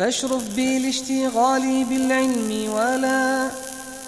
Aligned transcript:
فاشرف 0.00 0.56
بالاشتغال 0.56 1.84
بالعلم 1.84 2.72
ولا 2.72 3.50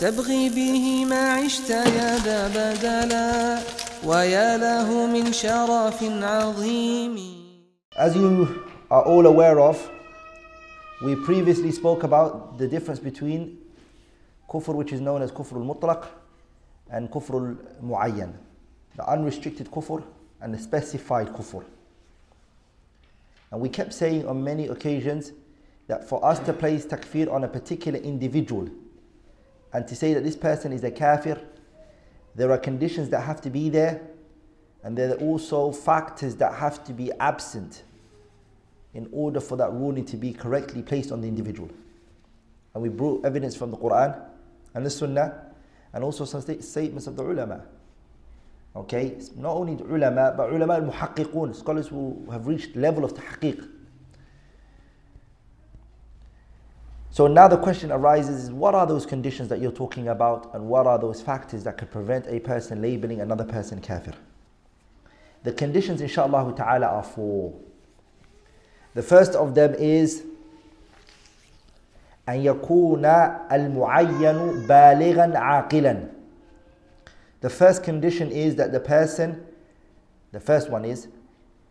تبغي 0.00 0.49
به 0.49 1.04
ما 1.04 1.33
عشت 1.33 1.71
يا 1.71 2.18
ذا 2.18 2.49
بدلا 2.49 3.58
ويا 4.07 4.57
له 4.57 5.07
من 5.07 5.33
شرف 5.33 6.02
عظيم 6.02 7.17
As 7.94 8.16
you 8.16 8.64
are 8.91 9.05
all 9.05 9.27
aware 9.27 9.61
of, 9.61 9.91
we 11.05 11.14
previously 11.14 11.70
spoke 11.70 12.05
about 12.05 12.57
the 12.57 12.67
difference 12.67 13.01
between 13.11 13.59
kufr 14.49 14.75
which 14.75 14.95
is 14.95 15.01
known 15.03 15.21
as 15.21 15.31
kufr 15.31 15.57
al-mutlaq 15.57 16.07
and 16.91 17.11
kufr 17.11 17.35
al-muayyan. 17.35 18.33
The 18.97 19.07
unrestricted 19.07 19.71
kufr 19.71 20.03
and 20.41 20.55
the 20.55 20.59
specified 20.59 21.29
kufr. 21.37 21.65
And 23.51 23.61
we 23.61 23.69
kept 23.69 23.93
saying 23.93 24.27
on 24.27 24.43
many 24.43 24.69
occasions 24.69 25.33
that 25.93 26.09
for 26.09 26.25
us 26.25 26.39
to 26.39 26.55
place 26.55 26.87
takfir 26.87 27.31
on 27.31 27.45
a 27.45 27.49
particular 27.49 27.99
individual 27.99 28.67
and 29.75 29.87
to 29.87 29.95
say 29.95 30.14
that 30.14 30.25
this 30.25 30.37
person 30.37 30.73
is 30.73 30.83
a 30.85 30.91
kafir, 30.91 31.39
there 32.34 32.50
are 32.50 32.56
conditions 32.56 33.10
that 33.10 33.20
have 33.20 33.42
to 33.42 33.50
be 33.50 33.69
there 33.69 34.00
and 34.83 34.97
there 34.97 35.10
are 35.10 35.19
also 35.19 35.70
factors 35.70 36.34
that 36.36 36.55
have 36.55 36.83
to 36.84 36.95
be 36.95 37.12
absent 37.20 37.83
in 38.95 39.06
order 39.12 39.38
for 39.38 39.56
that 39.56 39.70
ruling 39.70 40.06
to 40.06 40.16
be 40.16 40.33
correctly 40.33 40.80
placed 40.80 41.12
on 41.12 41.20
the 41.20 41.28
individual. 41.28 41.69
And 42.72 42.83
we 42.83 42.88
brought 42.88 43.27
evidence 43.27 43.55
from 43.55 43.70
the 43.70 43.77
Quran 43.77 44.19
and 44.72 44.86
the 44.86 44.91
Sunnah 44.91 45.52
and 45.92 46.02
also 46.02 46.24
some 46.24 46.41
statements 46.41 47.06
of 47.06 47.16
the 47.16 47.22
ulama. 47.22 47.64
Okay, 48.74 49.19
not 49.36 49.52
only 49.52 49.74
the 49.74 49.84
ulama, 49.84 50.33
but 50.34 50.50
ulama 50.50 50.77
al-muhaqqiqun, 50.77 51.55
scholars 51.55 51.88
who 51.88 52.27
have 52.30 52.47
reached 52.47 52.77
level 52.77 53.05
of 53.05 53.12
tahqiq. 53.12 53.69
So 57.11 57.27
now 57.27 57.47
the 57.47 57.57
question 57.57 57.91
arises 57.91 58.43
is 58.43 58.52
what 58.52 58.75
are 58.75 58.85
those 58.85 59.05
conditions 59.05 59.49
that 59.49 59.59
you're 59.59 59.71
talking 59.71 60.09
about 60.09 60.53
and 60.53 60.67
what 60.67 60.86
are 60.86 61.00
those 61.00 61.22
factors 61.22 61.63
that 61.63 61.77
could 61.77 61.89
prevent 61.89 62.27
a 62.27 62.39
person 62.39 62.81
labeling 62.81 63.22
another 63.22 63.45
person 63.45 63.81
kafir? 63.81 64.13
The 65.44 65.52
conditions 65.52 66.02
inshallah 66.02 66.53
ta'ala 66.55 66.86
are 66.88 67.03
four. 67.03 67.53
The 68.94 69.03
first 69.03 69.33
of 69.33 69.55
them 69.55 69.73
is 69.75 70.23
أن 72.27 72.44
يكون 72.44 73.05
المعين 73.52 74.67
بالغا 74.67 75.38
عاقلا 75.38 76.09
The 77.39 77.50
first 77.50 77.83
condition 77.83 78.31
is 78.31 78.55
that 78.55 78.72
the 78.72 78.80
person, 78.80 79.45
the 80.31 80.39
first 80.39 80.69
one 80.69 80.83
is 80.83 81.08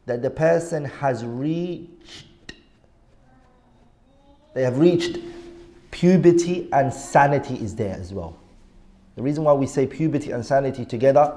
that 0.07 0.23
the 0.23 0.31
person 0.31 0.85
has 0.85 1.25
reached, 1.25 2.27
they 4.55 4.63
have 4.63 4.79
reached 4.79 5.19
puberty 5.91 6.69
and 6.73 6.93
sanity 6.93 7.55
is 7.57 7.75
there 7.75 7.95
as 7.95 8.13
well. 8.13 8.37
The 9.17 9.23
reason 9.23 9.45
why 9.45 9.53
we 9.55 9.67
say 9.67 9.87
puberty 9.87 10.31
and 10.31 10.45
sanity 10.45 10.85
together 10.85 11.35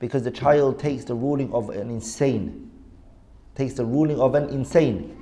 because 0.00 0.22
the 0.22 0.30
child 0.30 0.78
takes 0.78 1.04
the 1.04 1.14
ruling 1.14 1.52
of 1.52 1.70
an 1.70 1.90
insane, 1.90 2.70
takes 3.54 3.74
the 3.74 3.84
ruling 3.84 4.18
of 4.18 4.34
an 4.34 4.48
insane. 4.48 5.16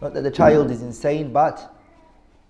Not 0.00 0.12
that 0.14 0.22
the 0.22 0.30
child 0.30 0.70
is 0.70 0.82
insane, 0.82 1.32
but 1.32 1.74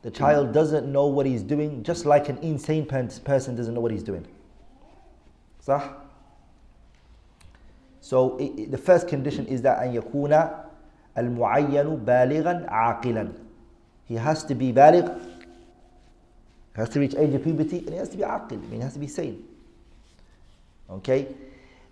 the 0.00 0.10
child 0.10 0.52
doesn't 0.52 0.90
know 0.90 1.06
what 1.06 1.26
he's 1.26 1.42
doing, 1.42 1.82
just 1.82 2.06
like 2.06 2.28
an 2.28 2.38
insane 2.38 2.86
person 2.86 3.54
doesn't 3.54 3.74
know 3.74 3.80
what 3.80 3.92
he's 3.92 4.02
doing. 4.02 4.26
صح? 5.64 5.94
So 8.00 8.36
it, 8.38 8.58
it, 8.58 8.70
the 8.72 8.78
first 8.78 9.06
condition 9.06 9.46
is 9.46 9.62
that 9.62 9.78
أن 9.78 9.94
يكون 9.94 10.50
المعين 11.16 12.04
بالغا 12.04 12.66
عاقلا. 12.68 13.32
He 14.07 14.15
has 14.15 14.43
to 14.45 14.55
be 14.55 14.71
baligh, 14.71 15.19
has 16.75 16.89
to 16.89 16.99
reach 16.99 17.15
age 17.15 17.33
of 17.33 17.43
puberty, 17.43 17.79
and 17.79 17.89
he 17.89 17.95
has 17.95 18.09
to 18.09 18.17
be 18.17 18.23
aqil, 18.23 18.53
I 18.53 18.55
mean, 18.55 18.73
he 18.73 18.79
has 18.79 18.93
to 18.93 18.99
be 18.99 19.07
sane. 19.07 19.43
Okay? 20.89 21.27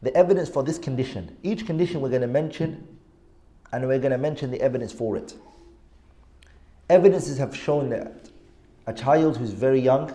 The 0.02 0.16
evidence 0.16 0.48
for 0.48 0.64
this 0.64 0.78
condition, 0.78 1.36
each 1.44 1.66
condition 1.66 2.02
we're 2.02 2.10
going 2.10 2.22
to 2.22 2.28
mention, 2.28 2.88
and 3.74 3.88
we're 3.88 4.00
going 4.00 4.12
to 4.12 4.18
mention 4.18 4.52
the 4.52 4.62
evidence 4.62 4.94
for 4.94 5.18
it. 5.18 5.34
Evidences 6.90 7.40
have 7.40 7.56
shown 7.56 7.90
that 7.90 8.30
a 8.86 8.94
child 8.94 9.38
who's 9.38 9.52
very 9.52 9.80
young 9.80 10.14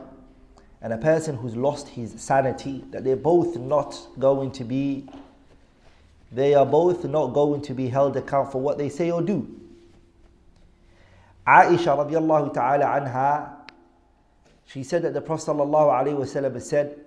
and 0.81 0.93
a 0.93 0.99
person 0.99 1.37
who's 1.37 1.57
lost 1.57 1.89
his 1.89 2.15
sanity, 2.21 2.85
that 2.91 3.03
they're 3.05 3.17
both 3.17 3.59
not 3.59 3.99
going 4.19 4.53
to 4.53 4.65
be, 4.65 5.07
they 6.33 6.55
are 6.55 6.65
both 6.65 7.05
not 7.05 7.35
going 7.35 7.61
to 7.63 7.75
be 7.75 7.89
held 7.89 8.17
account 8.17 8.53
for 8.53 8.61
what 8.61 8.79
they 8.79 8.89
say 8.89 9.11
or 9.11 9.21
do. 9.21 9.60
Aisha 11.50 11.96
radiallahu 11.96 12.54
ta'ala 12.54 12.86
anha, 12.86 13.50
she 14.66 14.84
said 14.84 15.04
that 15.04 15.14
the 15.14 15.22
Prophet 15.22 15.52
sallallahu 15.52 15.92
alayhi 15.92 16.18
wasallam 16.18 16.60
said, 16.62 16.98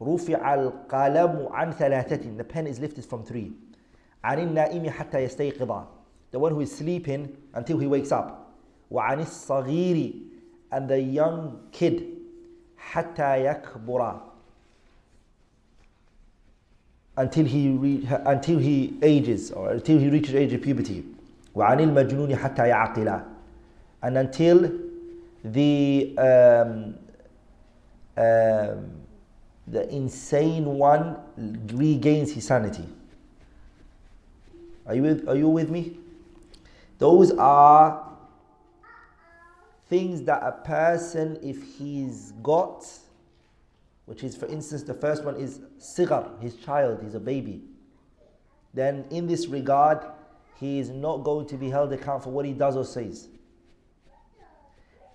رفع 0.00 0.54
القلم 0.54 1.48
عن 1.52 1.72
ثلاثة 1.72 2.36
The 2.36 2.44
pen 2.44 2.66
is 2.66 2.80
lifted 2.80 3.04
from 3.04 3.24
three. 3.24 3.52
عن 4.24 4.38
النائم 4.38 4.90
حتى 4.90 5.18
يستيقظ 5.28 5.86
The 6.32 6.38
one 6.38 6.52
who 6.52 6.60
is 6.60 6.74
sleeping 6.74 7.36
until 7.54 7.78
he 7.78 7.86
wakes 7.86 8.12
up. 8.12 8.52
وعن 8.90 9.20
الصغير 9.20 10.12
And 10.72 10.88
the 10.88 11.00
young 11.00 11.60
kid 11.70 12.04
حتى 12.76 13.44
يكبر 13.44 14.20
until 17.16 17.44
he 17.44 17.68
re- 17.70 18.08
until 18.26 18.58
he 18.58 18.96
ages 19.02 19.50
or 19.52 19.70
until 19.70 19.98
he 19.98 20.08
reaches 20.08 20.34
age 20.34 20.52
of 20.52 20.62
puberty 20.62 21.04
وعن 21.56 21.80
المجنون 21.80 22.36
حتى 22.36 22.68
يعقل 22.68 23.22
and 24.02 24.18
until 24.18 24.70
the 25.44 26.16
um, 26.18 26.94
um, 28.16 29.02
the 29.66 29.88
insane 29.94 30.66
one 30.66 31.16
regains 31.72 32.32
his 32.32 32.46
sanity. 32.46 32.86
Are 34.86 34.94
you 34.94 35.02
with, 35.02 35.28
are 35.28 35.36
you 35.36 35.48
with 35.48 35.70
me? 35.70 35.98
Those 36.98 37.32
are 37.32 38.08
things 39.88 40.22
that 40.22 40.42
a 40.42 40.52
person, 40.52 41.38
if 41.42 41.62
he's 41.78 42.32
got, 42.42 42.86
which 44.06 44.24
is, 44.24 44.36
for 44.36 44.46
instance, 44.46 44.82
the 44.82 44.94
first 44.94 45.24
one 45.24 45.36
is 45.36 45.60
sigar, 45.78 46.40
his 46.40 46.56
child, 46.56 47.00
he's 47.02 47.14
a 47.14 47.20
baby. 47.20 47.62
Then, 48.74 49.04
in 49.10 49.26
this 49.26 49.46
regard, 49.46 50.04
he 50.58 50.78
is 50.78 50.90
not 50.90 51.18
going 51.24 51.46
to 51.46 51.56
be 51.56 51.70
held 51.70 51.92
account 51.92 52.22
for 52.22 52.30
what 52.30 52.44
he 52.44 52.52
does 52.52 52.76
or 52.76 52.84
says. 52.84 53.28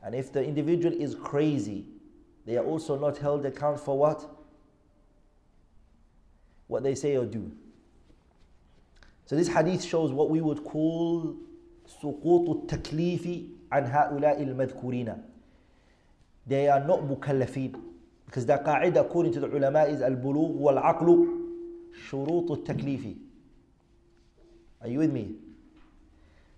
And 0.04 0.14
if 0.16 0.32
the 0.32 0.44
individual 0.44 0.94
is 0.94 1.16
crazy, 1.16 1.86
they 2.46 2.58
are 2.58 2.66
also 2.66 2.98
not 2.98 3.18
held 3.18 3.46
account 3.46 3.80
for 3.80 3.98
what? 3.98 4.30
What 6.68 6.84
they 6.84 6.96
say 6.96 7.16
or 7.18 7.26
do. 7.26 7.52
So 9.26 9.36
this 9.36 9.48
hadith 9.48 9.84
shows 9.84 10.12
what 10.12 10.30
we 10.30 10.42
would 10.42 10.64
call 10.64 11.36
سقوط 11.88 12.50
التكليف 12.50 13.44
عن 13.72 13.86
هؤلاء 13.86 14.44
المذكورين. 14.44 15.24
They 16.46 16.68
are 16.68 16.80
not 16.80 17.02
mukallafin. 17.02 17.76
Because 18.26 18.46
the 18.46 18.58
qaida 18.58 19.02
according 19.02 19.34
to 19.34 19.40
the 19.40 19.48
ulama 19.48 19.84
is 19.84 20.02
البلوغ 20.02 20.52
والعقل 20.52 21.28
شروط 22.10 22.52
التكليف. 22.52 23.21
Are 24.83 24.89
you 24.89 24.99
with 24.99 25.13
me? 25.13 25.35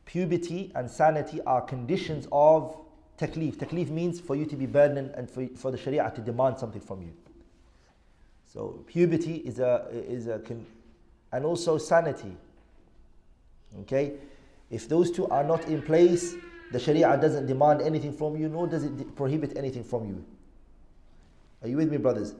Puberty 0.06 0.72
and 0.74 0.90
sanity 0.90 1.40
are 1.42 1.60
conditions 1.60 2.26
of 2.32 2.76
taklif. 3.18 3.56
Taklif 3.56 3.90
means 3.90 4.20
for 4.20 4.36
you 4.36 4.46
to 4.46 4.56
be 4.56 4.66
burdened 4.66 5.10
and 5.16 5.28
for, 5.30 5.46
for 5.56 5.70
the 5.70 5.78
sharia 5.78 6.10
to 6.14 6.20
demand 6.20 6.58
something 6.58 6.80
from 6.80 7.02
you. 7.02 7.12
So 8.46 8.84
puberty 8.86 9.36
is 9.36 9.58
a 9.58 9.86
is 9.90 10.26
a 10.26 10.38
con- 10.38 10.66
and 11.32 11.44
also 11.44 11.78
sanity. 11.78 12.36
Okay, 13.80 14.12
if 14.70 14.88
those 14.88 15.10
two 15.10 15.26
are 15.28 15.42
not 15.42 15.64
in 15.66 15.82
place, 15.82 16.34
the 16.70 16.78
Sharia 16.78 17.16
doesn't 17.16 17.46
demand 17.46 17.82
anything 17.82 18.12
from 18.12 18.36
you, 18.36 18.48
nor 18.48 18.66
does 18.66 18.84
it 18.84 18.96
de- 18.96 19.04
prohibit 19.04 19.56
anything 19.56 19.84
from 19.84 20.06
you. 20.06 20.24
Are 21.62 21.68
you 21.68 21.76
with 21.76 21.90
me, 21.90 21.96
brothers? 21.96 22.34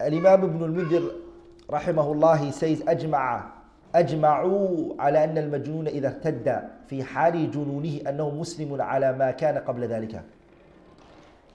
Al 0.00 0.14
Imam 0.14 0.44
Ibn 0.44 0.62
al 0.62 0.68
Mundhir, 0.68 1.20
rahimahullah, 1.68 2.44
he 2.44 2.52
says, 2.52 2.80
أجمع 2.82 3.53
أجمعوا 3.94 4.94
على 4.98 5.24
أن 5.24 5.38
المجنون 5.38 5.88
إذا 5.88 6.08
ارتد 6.08 6.62
في 6.86 7.04
حال 7.04 7.50
جنونه 7.50 8.00
أنه 8.08 8.30
مسلم 8.30 8.82
على 8.82 9.12
ما 9.12 9.30
كان 9.30 9.58
قبل 9.58 9.88
ذلك. 9.88 10.22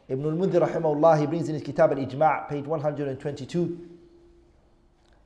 Ibn 0.09 0.25
al-Mudhir 0.25 0.67
rahimahullah, 0.67 1.19
he 1.19 1.27
brings 1.27 1.49
in 1.49 1.53
his 1.55 1.63
kitab 1.63 1.91
al-Ijma' 1.91 2.49
page 2.49 2.65
122 2.65 3.77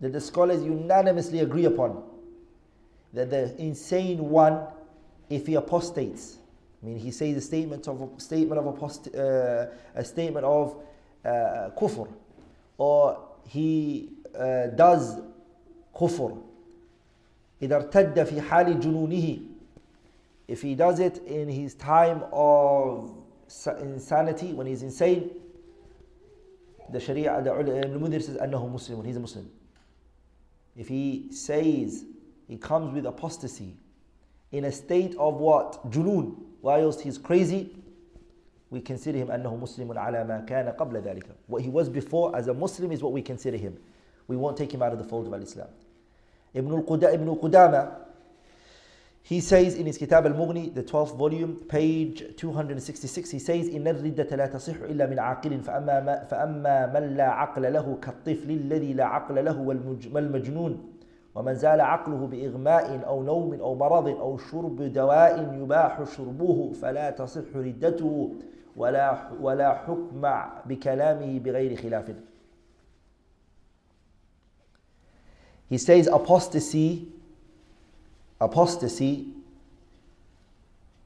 that 0.01 0.11
the 0.11 0.19
scholars 0.19 0.61
unanimously 0.61 1.39
agree 1.39 1.63
upon 1.63 2.03
that 3.13 3.29
the 3.29 3.55
insane 3.61 4.29
one, 4.29 4.59
if 5.29 5.47
he 5.47 5.55
apostates, 5.55 6.37
I 6.81 6.87
mean, 6.87 6.97
he 6.97 7.11
says 7.11 7.37
a 7.37 7.41
statement 7.41 7.87
of 7.87 8.01
a 8.01 8.19
statement 8.19 8.59
of 8.59 8.75
apost- 8.75 9.15
uh, 9.17 9.71
a 9.95 10.03
statement 10.03 10.45
of 10.45 10.75
uh, 11.23 11.69
kufr, 11.77 12.11
or 12.77 13.23
he 13.47 14.09
uh, 14.37 14.67
does 14.67 15.21
kufr. 15.95 16.37
إذا 17.62 17.76
ارتد 17.76 18.24
في 18.24 18.40
حال 18.40 18.80
جنونه 18.80 19.38
if 20.48 20.62
he 20.62 20.74
does 20.74 20.98
it 20.98 21.18
in 21.26 21.46
his 21.46 21.74
time 21.74 22.24
of 22.32 23.12
insanity, 23.80 24.54
when 24.54 24.66
he's 24.66 24.82
insane, 24.82 25.30
the 26.90 26.98
Sharia, 26.98 27.42
the 27.42 27.52
Ibn 27.54 28.00
Mundhir 28.00 28.22
says, 28.22 28.38
أنه 28.38 28.72
Muslim, 28.72 29.04
he's 29.04 29.16
a 29.16 29.20
Muslim. 29.20 29.50
If 30.74 30.88
he 30.88 31.28
says 31.32 32.06
he 32.48 32.56
comes 32.56 32.94
with 32.94 33.04
apostasy 33.04 33.76
in 34.52 34.64
a 34.64 34.72
state 34.72 35.14
of 35.18 35.34
what? 35.34 35.90
Junoon, 35.90 36.34
whilst 36.62 37.02
he's 37.02 37.18
crazy, 37.18 37.76
we 38.70 38.80
consider 38.80 39.18
him 39.18 39.28
أنه 39.28 39.54
مسلم 39.60 39.98
على 39.98 40.24
ما 40.26 40.46
كان 40.46 40.74
قبل 40.78 41.02
ذلك. 41.02 41.26
What 41.46 41.60
he 41.60 41.68
was 41.68 41.90
before 41.90 42.34
as 42.34 42.48
a 42.48 42.54
Muslim 42.54 42.90
is 42.90 43.02
what 43.02 43.12
we 43.12 43.20
consider 43.20 43.58
him. 43.58 43.76
We 44.28 44.36
won't 44.36 44.56
take 44.56 44.72
him 44.72 44.82
out 44.82 44.92
of 44.92 44.98
the 44.98 45.04
fold 45.04 45.32
of 45.32 45.42
Islam. 45.42 45.68
Ibn 46.53 46.83
Qudama, 46.83 47.95
he 49.25 49.39
says 49.39 49.75
in 49.75 49.85
his 49.85 49.97
Kitab 49.97 50.25
al-Mughni, 50.25 50.73
the 50.73 50.83
12th 50.83 51.15
volume, 51.15 51.55
page 51.69 52.23
266, 52.35 53.31
he 53.31 53.39
says, 53.39 53.69
إن 53.69 53.87
الردة 53.87 54.35
لا 54.35 54.47
تصح 54.47 54.75
إلا 54.81 55.05
من 55.07 55.19
عاقل 55.19 55.59
فأما, 55.61 56.25
فأما 56.29 56.93
من 56.93 57.17
لا 57.17 57.29
عقل 57.29 57.73
له 57.73 57.97
كالطفل 58.01 58.51
الذي 58.51 58.93
لا 58.93 59.05
عقل 59.05 59.45
له 59.45 59.59
والمجنون 60.13 60.89
ومن 61.35 61.55
زال 61.55 61.81
عقله 61.81 62.27
بإغماء 62.27 63.07
أو 63.07 63.23
نوم 63.23 63.53
أو 63.53 63.75
مرض 63.75 64.07
أو 64.07 64.37
شرب 64.37 64.81
دواء 64.81 65.57
يباح 65.61 66.03
شربه 66.17 66.71
فلا 66.81 67.09
تصح 67.09 67.55
ردته 67.55 68.33
ولا 68.77 69.17
ولا 69.41 69.73
حكم 69.73 70.21
بكلامه 70.65 71.39
بغير 71.39 71.75
خلاف. 71.75 72.11
He 75.73 75.79
says 75.79 76.05
apostasy 76.05 77.07
apostasy 78.39 79.29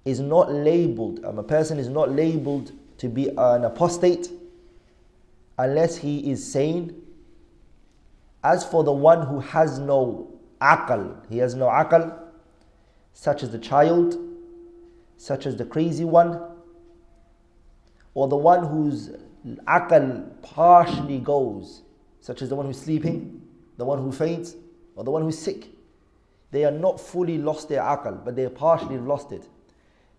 is 0.03 0.19
not 0.19 0.51
labeled, 0.51 1.23
um, 1.23 1.39
a 1.39 1.43
person 1.43 1.79
is 1.79 1.87
not 1.87 2.11
labeled 2.11 2.73
to 2.97 3.07
be 3.07 3.29
an 3.29 3.63
apostate 3.63 4.29
unless 5.57 5.95
he 5.95 6.29
is 6.29 6.51
sane. 6.51 7.01
As 8.43 8.65
for 8.65 8.83
the 8.83 8.91
one 8.91 9.25
who 9.25 9.39
has 9.39 9.79
no 9.79 10.37
aql, 10.59 11.15
he 11.29 11.37
has 11.37 11.55
no 11.55 11.67
aql, 11.67 12.19
such 13.13 13.43
as 13.43 13.51
the 13.51 13.59
child, 13.59 14.17
such 15.15 15.45
as 15.45 15.55
the 15.55 15.63
crazy 15.63 16.03
one, 16.03 16.41
or 18.15 18.27
the 18.27 18.35
one 18.35 18.65
whose 18.65 19.11
aql 19.65 20.29
partially 20.41 21.19
goes, 21.19 21.83
such 22.19 22.41
as 22.41 22.49
the 22.49 22.55
one 22.55 22.65
who's 22.65 22.81
sleeping, 22.81 23.46
the 23.77 23.85
one 23.85 24.00
who 24.00 24.12
faints, 24.12 24.56
or 24.95 25.03
the 25.03 25.12
one 25.12 25.21
who's 25.21 25.38
sick. 25.38 25.68
They 26.51 26.65
are 26.65 26.71
not 26.71 27.00
fully 27.00 27.38
lost 27.38 27.69
their 27.69 27.81
aql, 27.81 28.25
but 28.25 28.35
they 28.35 28.45
are 28.45 28.50
partially 28.50 28.97
lost 28.97 29.31
it. 29.31 29.47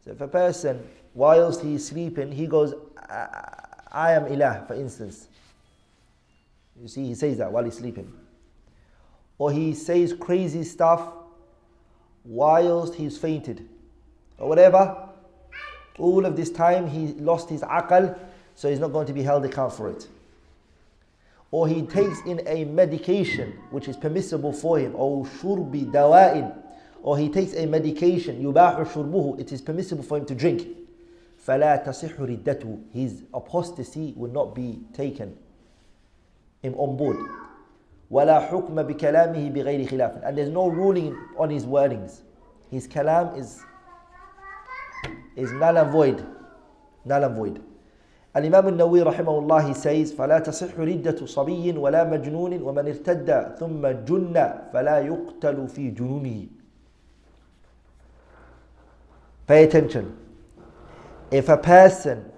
So 0.05 0.13
if 0.13 0.21
a 0.21 0.29
person, 0.29 0.87
whilst 1.15 1.63
he 1.63 1.75
is 1.75 1.87
sleeping, 1.87 2.33
he 2.33 2.47
goes, 2.47 2.75
I 3.11 4.13
am 4.13 4.27
ilah, 4.27 4.67
for 4.67 4.75
instance. 4.75 5.29
You 6.81 6.87
see, 6.87 7.07
he 7.07 7.15
says 7.15 7.39
that 7.39 7.51
while 7.51 7.65
he's 7.65 7.79
sleeping. 7.79 8.13
Or 9.39 9.51
he 9.51 9.75
says 9.75 10.13
crazy 10.13 10.63
stuff 10.63 11.09
whilst 12.25 12.95
he's 12.95 13.19
fainted. 13.19 13.69
Or 14.39 14.49
whatever. 14.49 15.09
All 15.99 16.25
of 16.25 16.37
this 16.37 16.51
time 16.51 16.87
he 16.87 17.09
lost 17.15 17.49
his 17.49 17.63
aql, 17.63 18.17
so 18.55 18.69
he's 18.69 18.79
not 18.79 18.93
going 18.93 19.07
to 19.07 19.13
be 19.13 19.23
held 19.23 19.45
account 19.45 19.73
for 19.73 19.89
it 19.89 20.07
or 21.52 21.68
he 21.68 21.84
takes 21.84 22.20
in 22.22 22.42
a 22.48 22.66
medication 22.66 23.52
which 23.70 23.88
is 23.88 23.96
permissible 23.96 24.52
for 24.52 24.80
him, 24.80 24.94
or 24.96 25.24
shurbi 25.24 25.86
dawa'in, 25.86 26.52
or 27.04 27.18
he 27.18 27.30
takes 27.30 27.54
a 27.54 27.68
medication, 27.68 28.42
yubahu 28.44 28.86
shurbuhu, 28.88 29.40
it 29.40 29.52
is 29.52 29.62
permissible 29.62 30.04
for 30.04 30.18
him 30.18 30.26
to 30.26 30.34
drink. 30.34 30.68
فَلَا 31.46 31.86
تَصِحُ 31.86 32.16
رِدَّتُهُ 32.16 32.92
His 32.92 33.24
apostasy 33.34 34.14
will 34.16 34.32
not 34.32 34.56
be 34.56 34.80
taken 34.94 35.38
him 36.64 36.74
on 36.76 36.98
board. 36.98 37.18
وَلَا 38.10 38.50
حُكْمَ 38.50 38.74
بِكَلَامِهِ 38.74 39.54
بِغَيْرِ 39.54 39.90
خِلَافٍ 39.90 40.28
And 40.28 40.38
there's 40.38 40.50
no 40.50 40.68
ruling 40.70 41.16
on 41.38 41.50
his 41.50 41.66
wordings. 41.66 42.22
His 42.72 42.88
kalam 42.88 43.38
is, 43.38 43.62
is 45.36 45.52
null 45.52 45.78
and 45.78 45.92
void. 45.92 46.26
Null 47.06 47.24
and 47.26 47.36
void. 47.36 47.62
الإمام 48.39 48.69
النووي 48.69 49.03
رحمه 49.03 49.39
الله 49.39 49.73
says 49.75 50.15
فلا 50.15 50.39
تصح 50.39 50.79
ردة 50.79 51.27
صبي 51.27 51.79
ولا 51.79 52.05
مجنون 52.05 52.63
ومن 52.63 52.87
ارتد 52.87 53.55
ثم 53.59 53.87
جن 53.87 54.55
فلا 54.73 54.99
يقتل 54.99 55.69
في 55.69 55.91
جنونه 55.91 56.47
Pay 59.47 59.65
attention. 59.65 60.15
If 61.31 61.49
a 61.49 61.57
person 61.57 62.31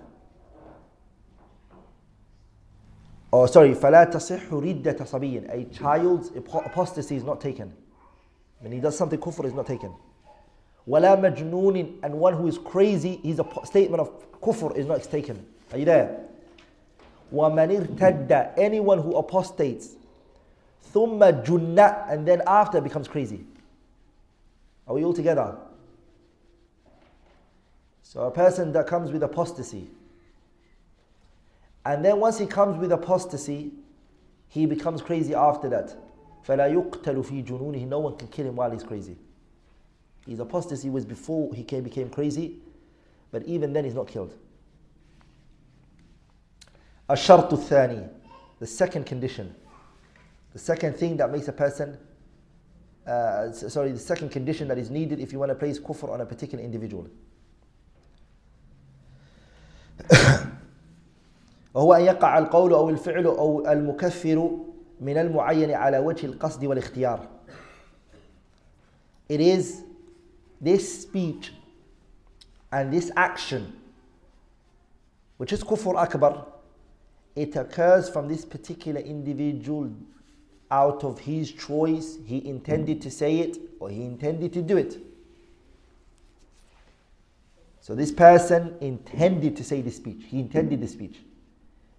or 3.32 3.48
sorry 3.48 3.74
فلا 3.74 4.04
تصح 4.04 4.52
ردة 4.52 5.04
صبي 5.04 5.48
a 5.48 5.64
child's 5.74 6.30
apostasy 6.36 7.16
is 7.16 7.24
not 7.24 7.40
taken 7.40 7.72
when 8.60 8.72
he 8.72 8.80
does 8.80 8.96
something 8.96 9.18
kufr 9.18 9.44
is 9.44 9.52
not 9.52 9.66
taken 9.66 9.92
ولا 10.86 11.16
مجنون 11.16 12.00
and 12.02 12.14
one 12.14 12.34
who 12.34 12.46
is 12.46 12.58
crazy 12.58 13.20
his 13.22 13.40
statement 13.64 14.00
of 14.00 14.10
kufr 14.40 14.76
is 14.76 14.86
not 14.86 15.02
taken 15.02 15.44
Are 15.71 15.77
you 15.77 15.85
there? 15.85 16.25
وَمَنِ 17.33 17.87
ارْتَدَّ 17.97 18.53
Anyone 18.57 18.99
who 18.99 19.15
apostates 19.15 19.95
ثُمَّ 20.93 21.43
جُنَّ 21.43 22.11
And 22.11 22.27
then 22.27 22.41
after 22.47 22.79
becomes 22.79 23.07
crazy. 23.07 23.45
Are 24.87 24.93
we 24.93 25.03
all 25.03 25.13
together? 25.13 25.57
So 28.03 28.21
a 28.21 28.31
person 28.31 28.71
that 28.73 28.87
comes 28.87 29.11
with 29.11 29.23
apostasy. 29.23 29.89
And 31.85 32.03
then 32.03 32.19
once 32.19 32.37
he 32.39 32.45
comes 32.45 32.79
with 32.79 32.91
apostasy, 32.91 33.71
he 34.47 34.65
becomes 34.65 35.01
crazy 35.01 35.35
after 35.35 35.67
that. 35.69 35.95
فَلَا 36.47 36.71
يُقْتَلُ 36.71 37.25
فِي 37.25 37.45
جُنُونِهِ 37.45 37.87
No 37.87 37.99
one 37.99 38.15
can 38.15 38.27
kill 38.29 38.45
him 38.45 38.55
while 38.55 38.71
he's 38.71 38.83
crazy. 38.83 39.17
His 40.27 40.39
apostasy 40.39 40.89
was 40.89 41.05
before 41.05 41.53
he 41.53 41.63
became 41.63 42.09
crazy, 42.09 42.57
but 43.31 43.43
even 43.43 43.73
then 43.73 43.83
he's 43.83 43.93
not 43.93 44.07
killed. 44.07 44.33
الشرط 47.10 47.52
الثاني 47.52 48.08
the 48.60 48.66
second 48.66 49.04
condition 49.06 49.54
the 50.52 50.58
second 50.58 50.94
thing 50.96 51.16
that 51.16 51.30
makes 51.30 51.48
a 51.48 51.52
person 51.52 51.96
uh, 53.06 53.50
sorry 53.52 53.92
the 53.92 53.98
second 53.98 54.30
condition 54.30 54.68
that 54.68 54.78
is 54.78 54.90
needed 54.90 55.18
if 55.20 55.32
you 55.32 55.38
want 55.38 55.50
to 55.50 55.54
place 55.54 55.78
kufr 55.78 56.08
on 56.10 56.20
a 56.20 56.26
particular 56.26 56.62
individual 56.64 57.06
وهو 61.74 61.94
أن 61.94 62.00
يقع 62.00 62.38
القول 62.38 62.72
أو 62.72 62.90
الفعل 62.90 63.24
أو 63.26 63.72
المكفر 63.72 64.58
من 65.00 65.18
المعين 65.18 65.70
على 65.70 65.98
وجه 65.98 66.26
القصد 66.26 66.64
والاختيار 66.64 67.28
It 69.28 69.40
is 69.40 69.82
this 70.60 71.02
speech 71.02 71.52
and 72.72 72.92
this 72.92 73.12
action 73.16 73.72
which 75.36 75.52
is 75.52 75.62
kufr 75.62 75.96
akbar 75.96 76.49
it 77.36 77.56
occurs 77.56 78.08
from 78.08 78.28
this 78.28 78.44
particular 78.44 79.00
individual 79.00 79.90
out 80.70 81.04
of 81.04 81.18
his 81.20 81.52
choice. 81.52 82.18
He 82.24 82.46
intended 82.46 83.00
to 83.02 83.10
say 83.10 83.38
it 83.38 83.58
or 83.78 83.90
he 83.90 84.04
intended 84.04 84.52
to 84.54 84.62
do 84.62 84.76
it. 84.76 84.98
So 87.80 87.94
this 87.94 88.12
person 88.12 88.76
intended 88.80 89.56
to 89.56 89.64
say 89.64 89.80
the 89.80 89.90
speech. 89.90 90.24
He 90.28 90.38
intended 90.38 90.80
the 90.80 90.88
speech. 90.88 91.18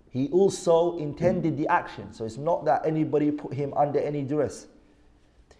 He 0.09 0.27
also 0.29 0.97
intended 0.97 1.57
the 1.57 1.67
action. 1.67 2.13
So 2.13 2.25
it's 2.25 2.37
not 2.37 2.65
that 2.65 2.85
anybody 2.85 3.31
put 3.31 3.53
him 3.53 3.73
under 3.75 3.99
any 3.99 4.21
duress. 4.21 4.67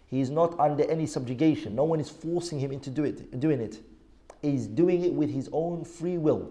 He 0.06 0.20
is 0.20 0.30
not 0.30 0.58
under 0.60 0.88
any 0.90 1.06
subjugation. 1.06 1.74
No 1.74 1.84
one 1.84 1.98
is 1.98 2.10
forcing 2.10 2.58
him 2.58 2.70
into 2.70 2.90
do 2.90 3.04
it, 3.04 3.40
doing 3.40 3.60
it. 3.60 3.80
He's 4.42 4.66
doing 4.66 5.04
it 5.04 5.12
with 5.12 5.30
his 5.30 5.48
own 5.52 5.84
free 5.84 6.18
will. 6.18 6.50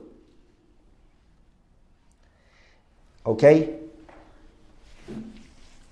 Okay? 3.25 3.77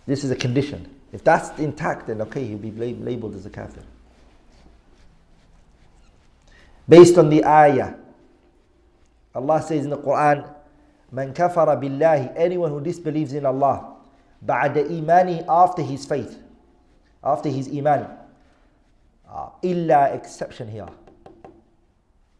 This 0.05 0.23
is 0.23 0.31
a 0.31 0.35
condition. 0.35 0.89
If 1.11 1.23
that's 1.23 1.57
intact, 1.59 2.07
then 2.07 2.21
okay, 2.21 2.45
he'll 2.45 2.57
be 2.57 2.71
labeled 2.71 3.35
as 3.35 3.45
a 3.45 3.49
kafir. 3.49 3.83
Based 6.87 7.17
on 7.17 7.29
the 7.29 7.45
ayah, 7.45 7.93
Allah 9.35 9.61
says 9.61 9.83
in 9.83 9.91
the 9.91 9.97
Quran, 9.97 10.49
Man 11.11 11.33
kafara 11.33 11.79
billahi, 11.81 12.33
anyone 12.35 12.69
who 12.71 12.81
disbelieves 12.81 13.33
in 13.33 13.45
Allah, 13.45 13.95
ba'da 14.45 14.89
imani, 14.89 15.43
after 15.47 15.81
his 15.81 16.05
faith, 16.05 16.37
after 17.23 17.49
his 17.49 17.67
iman, 17.69 18.07
uh, 19.31 19.49
illa 19.63 20.13
exception 20.13 20.69
here, 20.69 20.87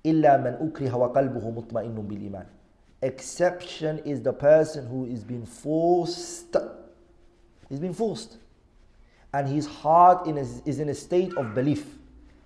illa 0.04 0.38
man 0.38 0.58
ukriha 0.58 0.94
wa 0.94 1.10
qalbuhu 1.10 1.54
mutma'innun 1.54 2.08
bil 2.08 2.26
iman 2.28 2.46
Exception 3.03 3.99
is 3.99 4.23
the 4.23 4.33
person 4.33 4.87
who 4.87 5.05
is 5.05 5.23
being 5.25 5.45
forced. 5.45 6.57
He's 7.69 7.81
been 7.81 7.93
forced. 7.93 8.39
And 9.35 9.47
his 9.47 9.67
heart 9.67 10.27
in 10.27 10.39
a, 10.39 10.47
is 10.65 10.81
in 10.81 10.89
a 10.89 10.95
state 10.95 11.37
of 11.37 11.55
belief. 11.55 11.85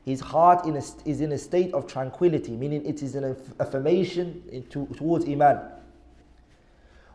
His 0.04 0.20
heart 0.20 0.64
in 0.64 0.74
a, 0.74 0.82
is 1.04 1.20
in 1.20 1.32
a 1.32 1.38
state 1.38 1.72
of 1.74 1.86
tranquility, 1.86 2.56
meaning 2.56 2.84
it 2.84 3.02
is 3.02 3.14
an 3.14 3.36
affirmation 3.60 4.42
into, 4.50 4.86
towards 4.96 5.26
Iman. 5.26 5.60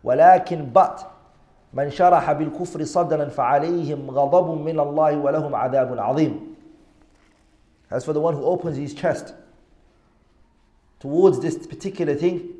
ولكن 0.05 0.71
but 0.71 1.11
من 1.73 1.89
شرح 1.89 2.31
بالكفر 2.31 2.83
صدرا 2.83 3.29
فعليهم 3.29 4.11
غضب 4.11 4.61
من 4.61 4.79
الله 4.79 5.17
ولهم 5.17 5.55
عذاب 5.55 5.99
عظيم. 5.99 6.55
As 7.89 8.05
for 8.05 8.13
the 8.13 8.21
one 8.21 8.35
who 8.35 8.45
opens 8.45 8.77
his 8.77 8.93
chest 8.93 9.33
towards 10.99 11.39
this 11.39 11.67
particular 11.67 12.15
thing, 12.15 12.56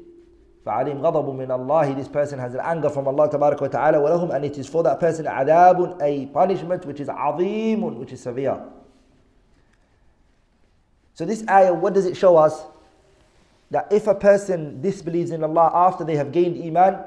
فعليهم 0.65 1.01
غضب 1.01 1.29
من 1.29 1.51
الله 1.51 1.93
this 1.95 2.07
person 2.07 2.39
has 2.39 2.53
an 2.53 2.61
anger 2.61 2.89
from 2.89 3.07
Allah 3.07 3.29
تبارك 3.29 3.61
وتعالى 3.61 3.97
ولهم 3.97 4.31
and 4.33 4.45
it 4.45 4.57
is 4.57 4.67
for 4.67 4.83
that 4.83 4.99
person 4.99 5.25
عذاب 5.25 6.01
a 6.01 6.25
punishment 6.27 6.85
which 6.85 6.99
is 6.99 7.09
عظيم 7.09 7.99
which 7.99 8.13
is 8.13 8.21
severe 8.21 8.63
so 11.13 11.25
this 11.25 11.43
ayah 11.49 11.73
what 11.73 11.93
does 11.93 12.05
it 12.05 12.15
show 12.15 12.37
us 12.37 12.63
that 13.71 13.91
if 13.91 14.07
a 14.07 14.15
person 14.15 14.81
disbelieves 14.81 15.31
in 15.31 15.43
Allah 15.43 15.69
after 15.73 16.05
they 16.05 16.15
have 16.15 16.31
gained 16.31 16.63
iman 16.63 17.03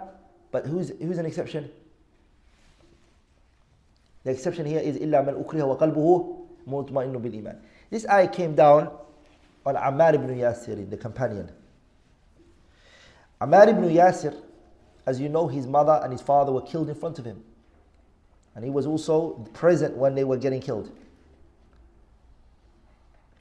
but 0.51 0.67
who's, 0.67 0.93
who's 1.01 1.19
an 1.19 1.25
exception 1.27 1.71
the 4.25 4.33
exception 4.33 4.67
here 4.67 4.81
is 4.81 4.97
إلا 4.97 5.23
من 5.23 5.45
أكره 5.45 5.63
وقلبه 5.65 6.37
مطمئن 6.67 7.13
بالإيمان 7.13 7.57
this 7.91 8.07
ayah 8.09 8.29
came 8.29 8.55
down 8.55 8.91
on 9.65 9.77
Ammar 9.77 10.15
ibn 10.15 10.29
Yasir 10.37 10.91
the 10.91 10.97
companion 10.97 11.51
Ammar 13.42 13.68
ibn 13.70 13.84
Yasir, 13.84 14.40
as 15.06 15.20
you 15.20 15.28
know, 15.28 15.48
his 15.48 15.66
mother 15.66 16.00
and 16.04 16.12
his 16.12 16.22
father 16.22 16.52
were 16.52 16.62
killed 16.62 16.90
in 16.90 16.96
front 16.96 17.18
of 17.18 17.26
him. 17.26 17.44
And 18.54 18.64
he 18.64 18.70
was 18.70 18.86
also 18.86 19.32
present 19.54 19.98
when 19.98 20.14
they 20.14 20.24
were 20.24 20.38
getting 20.38 20.62
killed. 20.62 20.92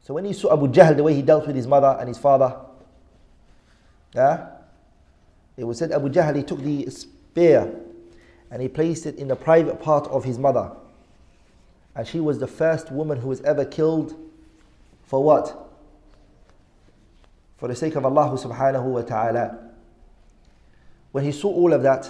So 0.03 0.15
when 0.15 0.25
he 0.25 0.33
saw 0.33 0.53
Abu 0.55 0.69
Jahl, 0.69 0.97
the 0.97 1.03
way 1.03 1.15
he 1.15 1.23
dealt 1.23 1.47
with 1.47 1.55
his 1.55 1.67
mother 1.67 1.97
and 2.01 2.09
his 2.09 2.17
father, 2.17 2.57
yeah, 4.15 4.49
it 5.57 5.65
was 5.65 5.79
said 5.79 5.93
Abu 5.93 6.09
Jahl, 6.09 6.35
he 6.35 6.43
took 6.43 6.61
the 6.61 6.89
spear 6.89 7.73
and 8.51 8.63
he 8.63 8.69
placed 8.69 9.05
it 9.05 9.17
in 9.17 9.29
the 9.29 9.37
private 9.37 9.81
part 9.81 10.07
of 10.09 10.25
his 10.25 10.39
mother. 10.39 10.73
And 11.95 12.07
she 12.07 12.21
was 12.21 12.39
the 12.39 12.47
first 12.47 12.91
woman 12.91 13.21
who 13.21 13.29
was 13.29 13.43
ever 13.43 13.65
killed 13.65 14.17
for 15.03 15.23
what? 15.23 15.69
For 17.59 17.69
the 17.69 17.77
sake 17.77 17.97
of 17.97 18.07
Allah 18.07 18.39
subhanahu 18.39 18.85
wa 18.85 19.03
ta'ala. 19.03 19.70
When 21.13 21.25
he 21.25 21.33
saw 21.33 21.49
all 21.49 21.73
of 21.73 21.83
that, 21.83 22.09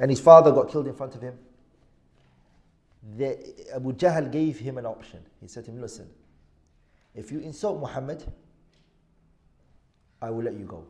and 0.00 0.10
his 0.10 0.20
father 0.20 0.52
got 0.52 0.68
killed 0.68 0.86
in 0.86 0.94
front 0.94 1.14
of 1.14 1.22
him, 1.22 1.38
the, 3.16 3.74
Abu 3.74 3.92
Jahl 3.94 4.30
gave 4.30 4.58
him 4.58 4.78
an 4.78 4.86
option. 4.86 5.20
He 5.40 5.48
said 5.48 5.64
to 5.64 5.70
him, 5.70 5.80
Listen, 5.80 6.08
if 7.14 7.32
you 7.32 7.40
insult 7.40 7.80
Muhammad, 7.80 8.24
I 10.20 10.30
will 10.30 10.42
let 10.42 10.54
you 10.54 10.64
go. 10.64 10.84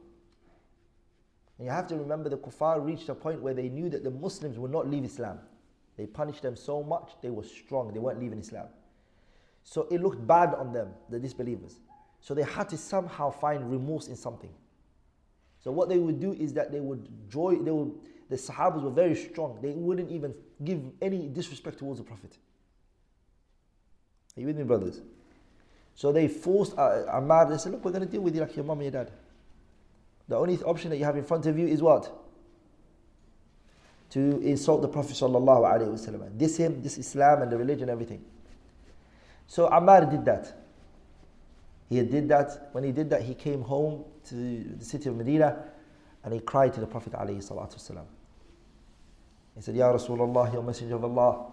And 1.58 1.66
you 1.66 1.72
have 1.72 1.86
to 1.88 1.96
remember 1.96 2.28
the 2.28 2.36
kuffar 2.36 2.84
reached 2.84 3.08
a 3.08 3.14
point 3.14 3.42
where 3.42 3.54
they 3.54 3.68
knew 3.68 3.88
that 3.90 4.04
the 4.04 4.10
Muslims 4.10 4.58
would 4.58 4.70
not 4.70 4.88
leave 4.88 5.04
Islam. 5.04 5.40
They 5.96 6.06
punished 6.06 6.42
them 6.42 6.54
so 6.54 6.82
much, 6.82 7.12
they 7.20 7.30
were 7.30 7.42
strong, 7.42 7.92
they 7.92 7.98
weren't 7.98 8.20
leaving 8.20 8.38
Islam. 8.38 8.66
So 9.64 9.88
it 9.90 10.00
looked 10.00 10.24
bad 10.26 10.54
on 10.54 10.72
them, 10.72 10.90
the 11.10 11.18
disbelievers. 11.18 11.80
So 12.20 12.34
they 12.34 12.42
had 12.42 12.68
to 12.70 12.76
somehow 12.76 13.30
find 13.30 13.70
remorse 13.70 14.08
in 14.08 14.16
something. 14.16 14.50
So 15.62 15.72
what 15.72 15.88
they 15.88 15.98
would 15.98 16.20
do 16.20 16.32
is 16.32 16.52
that 16.54 16.72
they 16.72 16.80
would 16.80 17.08
joy, 17.28 17.56
they 17.56 17.70
would, 17.70 17.92
the 18.28 18.36
Sahabas 18.36 18.82
were 18.82 18.90
very 18.90 19.14
strong. 19.14 19.58
They 19.60 19.72
wouldn't 19.72 20.10
even 20.10 20.34
give 20.64 20.80
any 21.02 21.28
disrespect 21.28 21.78
towards 21.78 21.98
the 21.98 22.04
Prophet. 22.04 22.36
Are 24.36 24.40
you 24.40 24.46
with 24.46 24.56
me, 24.56 24.64
brothers? 24.64 25.00
So 25.94 26.12
they 26.12 26.28
forced 26.28 26.78
uh, 26.78 27.06
Ammar, 27.12 27.50
they 27.50 27.58
said, 27.58 27.72
look, 27.72 27.84
we're 27.84 27.90
going 27.90 28.06
to 28.06 28.10
deal 28.10 28.20
with 28.20 28.34
you 28.34 28.40
like 28.40 28.54
your 28.54 28.64
mom 28.64 28.80
and 28.80 28.92
your 28.92 29.04
dad. 29.04 29.12
The 30.28 30.36
only 30.36 30.56
option 30.62 30.90
that 30.90 30.96
you 30.98 31.04
have 31.04 31.16
in 31.16 31.24
front 31.24 31.46
of 31.46 31.58
you 31.58 31.66
is 31.66 31.82
what? 31.82 32.12
To 34.10 34.40
insult 34.40 34.82
the 34.82 34.88
Prophet 34.88 35.14
sallallahu 35.14 35.64
alaihi 35.64 35.88
wasallam, 35.88 36.38
This 36.38 36.56
him, 36.56 36.82
this 36.82 36.98
Islam 36.98 37.42
and 37.42 37.50
the 37.50 37.58
religion, 37.58 37.90
everything. 37.90 38.24
So 39.48 39.68
Ammar 39.68 40.08
did 40.08 40.24
that. 40.26 40.54
He 41.89 42.01
did 42.01 42.29
that. 42.29 42.69
When 42.71 42.83
he 42.83 42.91
did 42.91 43.09
that, 43.11 43.21
he 43.21 43.35
came 43.35 43.61
home 43.61 44.05
to 44.29 44.35
the 44.35 44.85
city 44.85 45.09
of 45.09 45.15
Medina 45.15 45.65
and 46.23 46.33
he 46.33 46.39
cried 46.39 46.73
to 46.73 46.79
the 46.79 46.87
Prophet 46.87 47.13
ﷺ. 47.13 48.05
He 49.55 49.61
said, 49.61 49.75
Ya 49.75 49.91
Rasulullah, 49.91 50.51
Ya 50.53 50.61
Messenger 50.61 50.95
of 50.95 51.03
Allah, 51.03 51.51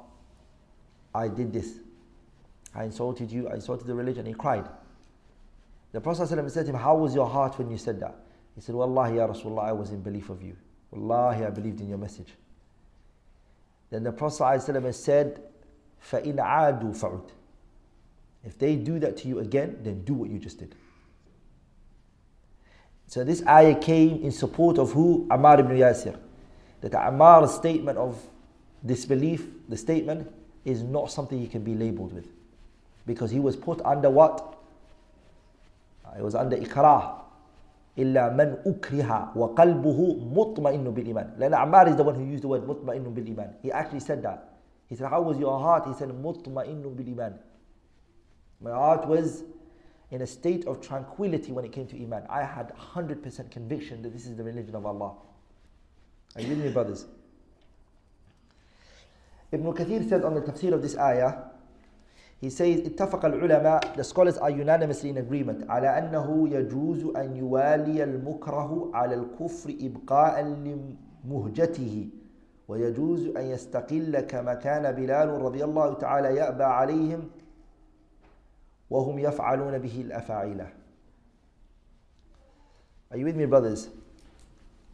I 1.15 1.29
did 1.29 1.53
this. 1.53 1.75
I 2.75 2.85
insulted 2.85 3.31
you, 3.31 3.49
I 3.49 3.55
insulted 3.55 3.87
the 3.87 3.95
religion. 3.95 4.25
He 4.25 4.33
cried. 4.33 4.67
The 5.93 6.01
Prophet 6.01 6.29
ﷺ 6.29 6.51
said 6.51 6.67
to 6.67 6.73
him, 6.73 6.79
How 6.79 6.97
was 6.97 7.15
your 7.15 7.29
heart 7.29 7.59
when 7.59 7.69
you 7.71 7.77
said 7.77 8.01
that? 8.01 8.15
He 8.55 8.61
said, 8.61 8.75
Wallahi, 8.75 9.17
Ya 9.17 9.27
Rasulullah, 9.27 9.65
I 9.65 9.73
was 9.73 9.91
in 9.91 10.01
belief 10.03 10.31
of 10.31 10.43
you. 10.43 10.57
Wallahi, 10.93 11.45
I 11.45 11.51
believed 11.51 11.81
in 11.81 11.89
your 11.89 11.99
message. 11.99 12.29
Then 13.91 14.05
the 14.05 14.13
Prophet 14.13 14.43
ﷺ 14.43 14.95
said, 14.95 15.43
فَإِنْ 16.11 16.37
عَادُوا 16.37 16.97
فَعُدْ 16.97 17.29
if 18.45 18.59
they 18.59 18.77
do 18.77 18.99
that 19.01 19.17
to 19.19 19.29
you 19.29 19.39
again, 19.41 19.79
then 19.83 20.03
do 20.05 20.15
what 20.15 20.31
you 20.31 20.39
just 20.39 20.59
did. 20.59 20.75
So 23.07 23.25
this 23.25 23.45
ayah 23.47 23.75
came 23.75 24.23
in 24.23 24.31
support 24.31 24.79
of 24.79 24.93
who? 24.93 25.27
Ammar 25.31 25.59
ibn 25.61 25.77
Yasir. 25.77 26.17
That 26.81 26.93
Ammar's 26.93 27.53
statement 27.55 27.99
of 27.99 28.19
disbelief, 28.87 29.47
the 29.69 29.77
statement, 29.77 30.31
is 30.65 30.83
not 30.83 31.11
something 31.11 31.39
he 31.39 31.49
can 31.49 31.63
be 31.63 31.75
labeled 31.75 32.13
with. 32.13 32.27
Because 33.07 33.31
he 33.31 33.41
was 33.41 33.57
put 33.57 33.81
under 33.85 34.09
what? 34.09 34.57
It 36.17 36.23
was 36.23 36.35
under 36.35 36.57
ikrah. 36.57 37.17
إلا 37.99 38.33
من 38.37 38.57
أكره 38.67 39.37
وقلبه 39.37 40.17
مطمئن 40.33 40.85
بالإيمان. 40.95 41.31
لأن 41.39 41.53
Ammar 41.53 41.89
is 41.89 41.97
the 41.97 42.05
one 42.05 42.15
who 42.15 42.25
used 42.25 42.45
the 42.45 42.49
word 42.49 42.63
مطمئن 42.63 43.15
بالإيمان. 43.15 43.55
He 43.63 43.73
actually 43.73 44.01
said 44.01 44.23
that. 44.23 44.55
He 44.89 44.95
said, 44.97 45.09
How 45.09 45.21
was 45.21 45.39
your 45.39 45.59
heart? 45.59 45.87
He 45.87 45.95
said, 45.95 46.09
مطمئن 46.09 46.83
بالإيمان. 46.83 47.35
My 48.61 48.71
heart 48.71 49.07
was 49.07 49.45
in 50.11 50.23
a 50.23 50.27
state 50.27 50.67
of 50.67 50.81
tranquility 50.81 51.53
when 51.53 51.65
it 51.65 51.73
came 51.73 51.87
to 51.87 52.03
Iman. 52.03 52.25
I 52.29 52.43
had 52.43 52.73
100% 52.77 53.51
conviction 53.51 54.03
that 54.03 54.13
this 54.13 54.27
is 54.27 54.37
the 54.37 54.45
religion 54.45 54.75
of 54.75 54.85
Allah. 54.85 55.15
Are 56.37 56.43
you 56.43 56.49
with 56.49 56.59
me, 56.59 56.71
brothers? 56.71 57.07
Ibn 59.53 59.73
Kathir 59.73 60.09
said 60.09 60.25
on 60.25 60.35
the 60.35 60.41
tafsir 60.41 60.73
of 60.73 60.83
this 60.83 60.97
ayah, 60.97 61.35
he 62.41 62.49
says, 62.51 62.81
اتفق 62.81 63.25
العلماء, 63.25 63.97
the 63.97 64.05
scholars 64.05 64.39
are 64.39 64.51
unanimously 64.51 65.11
in 65.11 65.19
agreement, 65.19 65.67
على 65.69 65.89
أنه 65.89 66.49
يجوز 66.49 67.17
أن 67.17 67.37
يوالي 67.37 68.05
المكره 68.05 68.91
على 68.95 69.15
الكفر 69.15 69.75
إبقاء 69.81 70.43
لمهجته 71.25 72.09
ويجوز 72.69 73.27
أن 73.27 73.45
يستقل 73.45 74.21
كما 74.21 74.55
كان 74.55 74.93
بلال 74.93 75.29
رضي 75.29 75.65
الله 75.65 75.95
تعالى 75.95 76.37
يأبى 76.37 76.65
عليهم 76.65 77.29
وهم 78.91 79.19
يفعلون 79.19 79.79
به 79.79 80.01
الأفاعيل 80.01 80.67
Are 83.13 83.17
you 83.17 83.25
with 83.25 83.37
me 83.37 83.45
brothers? 83.45 83.89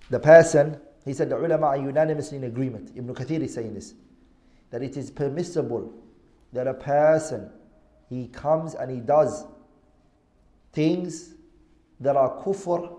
The 0.09 0.19
person, 0.19 0.81
he 1.05 1.13
said 1.13 1.29
the 1.29 1.37
ulama 1.37 1.67
are 1.67 1.77
unanimously 1.77 2.39
in 2.39 2.45
agreement. 2.45 2.93
Ibn 2.97 3.15
Kathir 3.15 3.43
is 3.43 3.53
saying 3.53 3.75
this. 3.75 3.93
That 4.71 4.83
it 4.83 4.97
is 4.97 5.11
permissible 5.11 5.93
that 6.53 6.67
a 6.67 6.73
person, 6.73 7.51
he 8.09 8.29
comes 8.29 8.75
and 8.75 8.91
he 8.91 9.01
does 9.01 9.45
things 10.73 11.35
that 12.01 12.17
are 12.17 12.43
kufr 12.43 12.97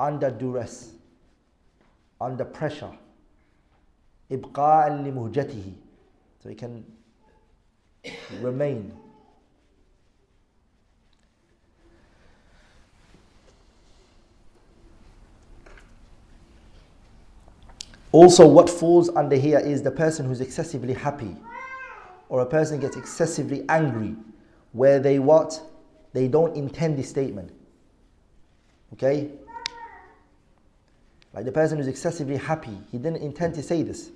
under 0.00 0.30
duress, 0.30 0.92
under 2.20 2.44
pressure. 2.44 2.90
إبقاء 4.30 4.90
لمهجته. 5.04 5.72
So 6.42 6.48
he 6.48 6.54
can 6.54 6.84
remain 8.40 8.92
Also, 18.13 18.47
what 18.47 18.69
falls 18.69 19.09
under 19.09 19.35
here 19.35 19.57
is 19.57 19.81
the 19.81 19.89
person 19.89 20.27
who's 20.27 20.39
excessively 20.39 20.93
happy, 20.93 21.35
or 22.29 22.41
a 22.41 22.45
person 22.45 22.79
gets 22.79 22.95
excessively 22.95 23.65
angry, 23.69 24.15
where 24.71 24.99
they 24.99 25.17
what? 25.17 25.59
They 26.13 26.27
don't 26.27 26.55
intend 26.55 26.95
this 26.97 27.09
statement. 27.09 27.51
Okay? 28.93 29.31
Like 31.33 31.45
the 31.45 31.51
person 31.51 31.79
who's 31.79 31.87
excessively 31.87 32.37
happy, 32.37 32.77
he 32.91 32.99
didn't 32.99 33.23
intend 33.23 33.55
to 33.55 33.63
say 33.63 33.81
this. 33.81 34.11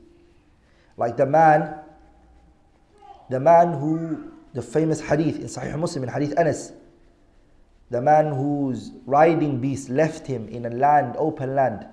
Like 0.95 1.17
the 1.17 1.25
man, 1.25 1.79
the 3.31 3.39
man 3.39 3.73
who, 3.73 4.31
the 4.53 4.61
famous 4.61 5.01
hadith 5.01 5.37
in 5.39 5.45
Sahih 5.45 5.77
Muslim, 5.77 6.03
in 6.03 6.09
Hadith 6.09 6.37
Anas, 6.37 6.71
the 7.89 7.99
man 8.01 8.27
whose 8.31 8.91
riding 9.07 9.59
beast 9.59 9.89
left 9.89 10.27
him 10.27 10.47
in 10.49 10.67
a 10.67 10.69
land, 10.69 11.15
open 11.17 11.55
land 11.55 11.87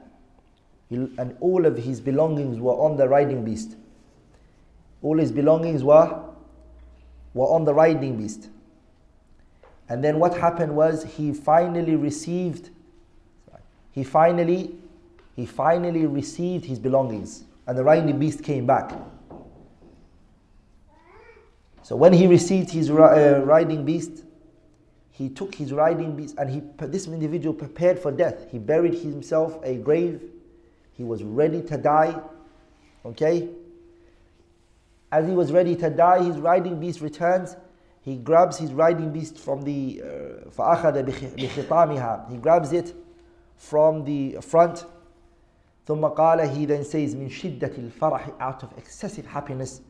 and 0.95 1.37
all 1.41 1.67
of 1.67 1.77
his 1.77 2.01
belongings 2.01 2.59
were 2.59 2.73
on 2.73 2.97
the 2.97 3.09
riding 3.09 3.45
beast. 3.45 3.77
All 5.03 5.19
his 5.19 5.31
belongings 5.31 5.85
were, 5.85 6.23
were 7.35 7.47
on 7.47 7.65
the 7.65 7.75
riding 7.75 8.17
beast. 8.17 8.49
And 9.89 10.03
then 10.03 10.19
what 10.19 10.37
happened 10.37 10.75
was 10.75 11.05
he 11.05 11.33
finally 11.33 11.95
received, 11.95 12.71
he 13.93 14.03
finally, 14.03 14.75
he 15.37 15.45
finally 15.45 16.07
received 16.07 16.65
his 16.65 16.79
belongings. 16.79 17.45
And 17.67 17.77
the 17.77 17.85
riding 17.85 18.19
beast 18.19 18.43
came 18.43 18.67
back. 18.67 18.93
So 21.83 21.97
when 21.97 22.15
he 22.15 22.27
received 22.27 22.71
his 22.71 22.91
uh, 22.91 23.43
riding 23.45 23.85
beast, 23.85 24.25
he 25.11 25.29
took 25.29 25.55
his 25.55 25.73
riding 25.73 26.17
beast 26.17 26.35
and 26.39 26.51
he, 26.51 26.63
this 26.87 27.07
individual 27.07 27.55
prepared 27.55 27.99
for 27.99 28.11
death. 28.11 28.51
He 28.51 28.59
buried 28.59 28.95
himself 28.95 29.61
a 29.63 29.77
grave. 29.77 30.23
He 30.94 31.04
was 31.04 31.24
ready 31.24 31.62
to 31.64 31.78
die. 31.78 32.20
Okay? 33.06 33.50
As 35.12 35.28
he 35.28 35.34
was 35.34 35.52
ready 35.52 35.76
to 35.78 35.90
die, 35.90 36.24
his 36.24 36.38
riding 36.38 36.80
beast 36.80 37.02
returns. 37.02 37.56
He 38.02 38.18
grabs 38.18 38.58
his 38.58 38.72
riding 38.72 39.12
beast 39.12 39.38
from 39.38 39.62
the 39.62 40.02
فأخذ 40.58 41.04
بخطامها. 41.38 42.32
He 42.32 42.38
grabs 42.38 42.72
it 42.74 42.94
from 43.56 44.04
the 44.04 44.38
front. 44.42 44.86
ثم 45.88 46.16
قال 46.16 46.48
he 46.50 46.66
then 46.66 46.84
says 46.84 47.16
من 47.16 47.30
شدة 47.30 47.72
الفرح 47.78 48.40
out 48.40 48.64
of 48.64 48.78
excessive 48.78 49.26
happiness 49.26 49.82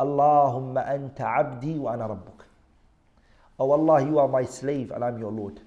اللهم 0.00 0.78
أنت 0.78 1.20
عبدي 1.20 1.78
وأنا 1.78 2.06
ربك 2.06 2.44
Oh 3.58 3.70
Allah, 3.70 4.04
you 4.04 4.18
are 4.18 4.26
my 4.28 4.44
slave 4.44 4.90
and 4.90 5.04
I'm 5.04 5.16
your 5.18 5.30
Lord. 5.30 5.60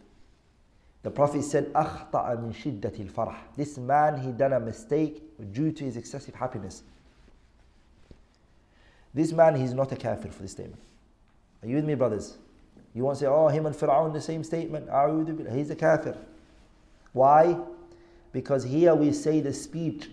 The 1.03 1.12
Prophet 1.12 1.44
said, 1.44 1.72
أخطأ 1.74 2.36
من 2.41 2.53
شدة 2.53 2.91
الفرح. 3.00 3.36
This 3.56 3.77
man, 3.77 4.20
he 4.20 4.32
done 4.32 4.53
a 4.53 4.60
mistake 4.60 5.24
due 5.53 5.72
to 5.72 5.84
his 5.84 5.96
excessive 5.96 6.36
happiness. 6.36 6.84
This 9.13 9.32
man, 9.32 9.56
he's 9.56 9.74
not 9.74 9.91
a 9.91 9.96
kafir 9.96 10.29
for 10.29 10.41
this 10.41 10.51
statement. 10.51 10.82
Are 11.63 11.67
you 11.67 11.75
with 11.75 11.86
me, 11.86 11.96
brothers? 11.96 12.38
You 12.94 13.03
won't 13.03 13.17
say, 13.17 13.25
oh, 13.25 13.48
him 13.48 13.65
and 13.65 13.75
Fir'aun, 13.75 14.13
the 14.13 14.22
same 14.22 14.44
statement. 14.44 14.89
He's 15.51 15.70
a 15.70 15.75
kafir. 15.75 16.17
Why? 17.13 17.58
Because 18.32 18.63
here 18.63 18.94
we 18.94 19.12
say 19.13 19.39
the 19.39 19.53
speech 19.53 20.10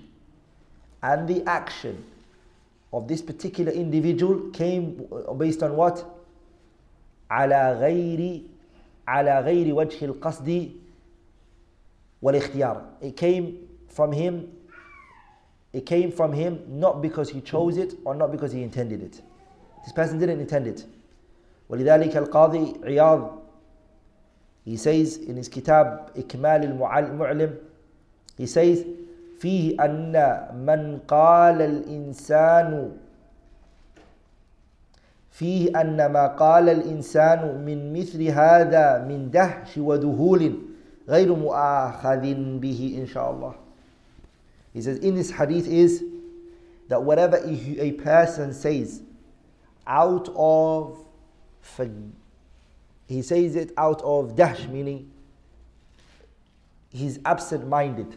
and 1.03 1.29
the 1.29 1.43
action 1.49 2.05
of 2.93 3.09
this 3.09 3.21
particular 3.21 3.73
individual 3.73 4.51
came 4.51 5.07
based 5.37 5.63
on 5.63 5.77
what? 5.77 6.05
على 7.31 7.79
غير 7.81 8.43
على 9.10 9.40
غير 9.40 9.74
وجه 9.76 10.06
القصد 10.06 10.72
والاختيار. 12.22 12.82
It 13.02 13.16
came 13.18 13.46
from 13.90 14.12
him 14.12 14.34
it 15.74 15.86
came 15.86 16.12
from 16.12 16.34
him 16.34 16.60
not 16.68 17.02
because 17.02 17.30
he 17.30 17.42
chose 17.42 17.78
it 17.78 17.94
or 18.06 18.16
not 18.16 18.32
because 18.32 18.52
he 18.52 18.64
intended 18.64 19.02
it. 19.04 19.22
This 19.84 19.94
person 19.94 20.20
didn't 20.20 20.40
intend 20.40 20.68
it. 20.68 20.86
ولذلك 21.70 22.18
القاضي 22.18 22.74
عياض 22.84 23.32
he 24.66 24.78
says 24.78 25.18
in 25.18 25.36
his 25.38 25.50
كتاب 25.50 26.10
إكمال 26.18 26.64
المعلم 26.64 27.56
he 28.38 28.46
says 28.46 28.86
فيه 29.40 29.76
أن 29.86 30.14
من 30.66 31.00
قال 31.08 31.62
الإنسان 31.62 32.92
فيه 35.32 35.82
أن 35.82 36.06
ما 36.12 36.28
قال 36.28 36.70
الإنسان 36.70 37.66
من 37.66 37.94
مثل 37.94 38.24
هذا 38.24 39.06
من 39.08 39.32
دهش 39.32 39.78
وذهول 39.78 40.54
غير 41.08 41.36
مؤاخذ 41.36 42.34
به 42.60 42.98
إن 43.02 43.08
شاء 43.08 43.32
الله 43.32 43.54
He 44.74 44.82
says, 44.82 45.00
in 45.00 45.16
this 45.16 45.32
hadith 45.32 45.68
is 45.68 46.04
that 46.90 47.02
whatever 47.02 47.38
a 47.44 47.92
person 47.94 48.54
says 48.54 49.02
out 49.88 50.30
of, 50.36 51.04
he 53.08 53.22
says 53.24 53.56
it 53.56 53.72
out 53.78 54.02
of 54.04 54.36
dash, 54.36 54.68
meaning 54.68 55.10
he's 56.90 57.20
absent 57.26 57.68
minded. 57.68 58.16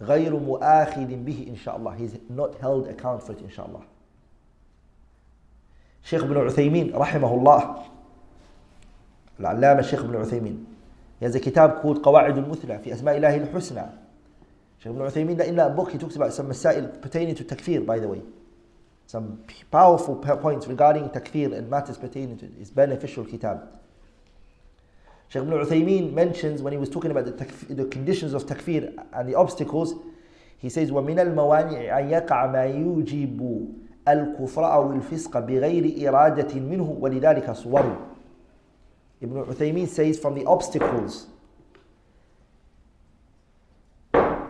غير 0.00 0.30
مؤاخذ 0.30 1.24
به 1.24 1.46
إن 1.48 1.56
شاء 1.56 1.76
الله. 1.76 1.96
He's 1.98 2.18
not 2.30 2.58
held 2.58 2.88
account 2.88 3.22
for 3.22 3.32
it 3.32 3.42
إن 3.42 3.50
شاء 3.50 3.66
الله. 3.66 3.82
Sheikh 6.02 6.22
ibn 6.22 6.34
Uthaymin 6.34 6.92
رحمه 6.94 7.34
الله 7.34 7.76
العلامة 9.40 9.80
الشيخ 9.80 10.04
ابن 10.04 10.16
عثيمين 10.16 10.64
a 11.22 11.40
kitab 11.40 11.82
called 11.82 11.98
قواعد 12.02 12.38
المثلى 12.38 12.78
في 12.78 12.94
أسماء 12.94 13.16
الله 13.16 13.36
الحسنى 13.36 13.86
Shaykh 14.82 14.94
ibn 14.94 15.02
Uthaymeen, 15.02 15.46
in 15.46 15.56
that 15.56 15.76
book, 15.76 15.92
he 15.92 15.98
talks 15.98 16.16
about 16.16 16.32
some 16.32 16.48
masail 16.48 17.02
pertaining 17.02 17.34
to 17.34 17.44
takfir, 17.44 17.84
by 17.84 17.98
the 17.98 18.08
way. 18.08 18.22
Some 19.06 19.44
powerful 19.70 20.16
points 20.16 20.66
regarding 20.66 21.10
takfir 21.10 21.52
and 21.52 21.68
matters 21.68 21.98
pertaining 21.98 22.38
to 22.38 22.46
his 22.46 22.70
beneficial 22.70 23.26
kitab. 23.26 23.68
Shaykh 25.28 25.42
ibn 25.42 25.52
Uthaymeen 25.52 26.14
mentions 26.14 26.62
when 26.62 26.72
he 26.72 26.78
was 26.78 26.88
talking 26.88 27.10
about 27.10 27.26
the, 27.26 27.32
takfir, 27.32 27.76
the 27.76 27.84
conditions 27.84 28.32
of 28.32 28.46
takfir 28.46 28.90
and 29.12 29.28
the 29.28 29.34
obstacles, 29.34 29.94
he 30.56 30.70
says, 30.70 30.90
وَمِنَ 30.90 31.16
الْمَوَانِعِ 31.16 31.92
أَن 31.92 32.10
يَقَعَ 32.10 32.50
مَا 32.50 32.64
يُوجِبُ 32.72 33.74
الكفر 34.08 34.72
أو 34.74 34.92
الفسق 34.92 35.38
بغير 35.38 36.08
إرادة 36.08 36.60
منه 36.60 36.96
ولذلك 37.00 37.50
صور 37.52 37.96
Ibn 39.22 39.44
Uthaymeen 39.44 39.86
says 39.86 40.18
from 40.18 40.34
the 40.34 40.46
obstacles 40.46 41.26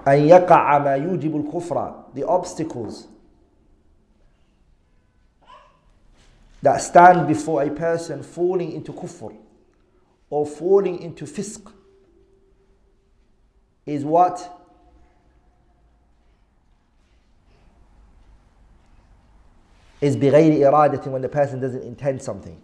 أن 0.09 0.19
يقع 0.29 0.79
ما 0.79 0.95
يوجب 0.97 1.37
الكفر 1.37 1.95
the 2.15 2.23
obstacles 2.25 3.07
that 6.63 6.77
stand 6.81 7.27
before 7.27 7.63
a 7.63 7.71
person 7.71 8.23
falling 8.23 8.73
into 8.73 8.93
kufr 8.93 9.35
or 10.29 10.47
falling 10.47 11.01
into 11.03 11.25
fisq 11.25 11.73
is 13.87 14.05
what 14.05 14.60
is 20.01 20.17
بغير 20.17 20.69
إرادة 20.69 21.11
when 21.11 21.23
the 21.23 21.29
person 21.29 21.61
doesn't 21.61 21.83
intend 21.83 22.23
something 22.23 22.57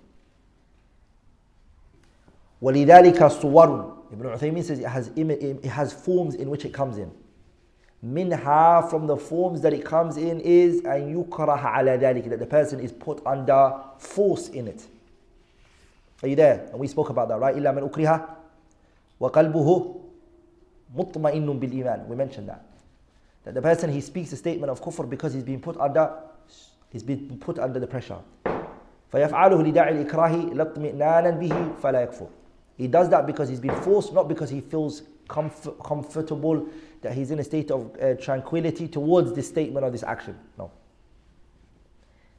ولذلك 2.63 3.19
صور 3.29 3.97
Ibn 4.13 4.27
Uthaymeen 4.39 4.63
says 4.63 4.79
it 4.79 4.87
has, 4.87 5.11
it 5.17 5.65
has 5.65 5.93
forms 5.93 6.37
in 6.37 6.49
which 6.49 6.65
it 6.65 6.73
comes 6.73 6.97
in 6.97 7.11
minha 8.03 8.87
from 8.89 9.07
the 9.07 9.17
forms 9.17 9.61
that 9.63 9.73
it 9.73 9.85
comes 9.85 10.17
in 10.17 10.41
is 10.41 10.79
an 10.85 11.15
yukraha 11.15 11.79
ala 11.81 11.99
dhalik 11.99 12.29
that 12.29 12.39
the 12.39 12.47
person 12.47 12.79
is 12.81 12.93
put 12.93 13.25
under 13.27 13.75
force 13.99 14.49
in 14.49 14.69
it 14.69 14.87
are 16.23 16.29
you 16.29 16.37
there 16.37 16.69
and 16.71 16.79
we 16.79 16.87
spoke 16.87 17.09
about 17.09 17.29
that 17.29 17.39
right 17.41 17.57
ukriha 17.57 18.29
wa 19.19 19.31
qalbuhu 19.31 20.01
mutma'innun 20.95 21.59
bil 21.59 21.73
iman 21.81 22.09
we 22.09 22.15
mentioned 22.15 22.49
that 22.49 22.65
that 23.45 23.55
the 23.55 23.63
person 23.63 23.91
he 23.91 24.01
speaks 24.01 24.33
a 24.33 24.37
statement 24.37 24.71
of 24.71 24.81
kufr 24.81 25.09
because 25.09 25.33
he's 25.33 25.43
been 25.45 25.61
put 25.61 25.77
under 25.79 26.13
he's 26.92 27.04
been 27.04 27.38
put 27.40 27.60
under 27.60 27.80
the 27.80 27.88
pressure 27.88 28.22
فيفعله 29.12 29.64
لداعي 29.64 30.02
الإكراه 30.02 30.36
لا 30.36 30.64
اطمئنانا 30.64 31.30
به 31.30 31.68
فلا 31.84 32.02
يكفر 32.02 32.28
he 32.78 32.88
does 32.88 33.10
that 33.10 33.28
because 33.28 33.50
he's 33.50 33.60
been 33.60 33.82
forced 33.82 34.14
not 34.14 34.28
because 34.28 34.50
he 34.50 34.62
feels 34.62 35.04
comfort, 35.32 35.80
comfortable 35.84 36.68
that 37.02 37.14
he's 37.14 37.32
in 37.32 37.40
a 37.40 37.44
state 37.44 37.72
of 37.72 37.82
uh, 38.02 38.14
tranquility 38.16 38.88
towards 38.88 39.34
this 39.34 39.48
statement 39.48 39.84
or 39.84 39.90
this 39.90 40.04
action. 40.04 40.38
No. 40.58 40.72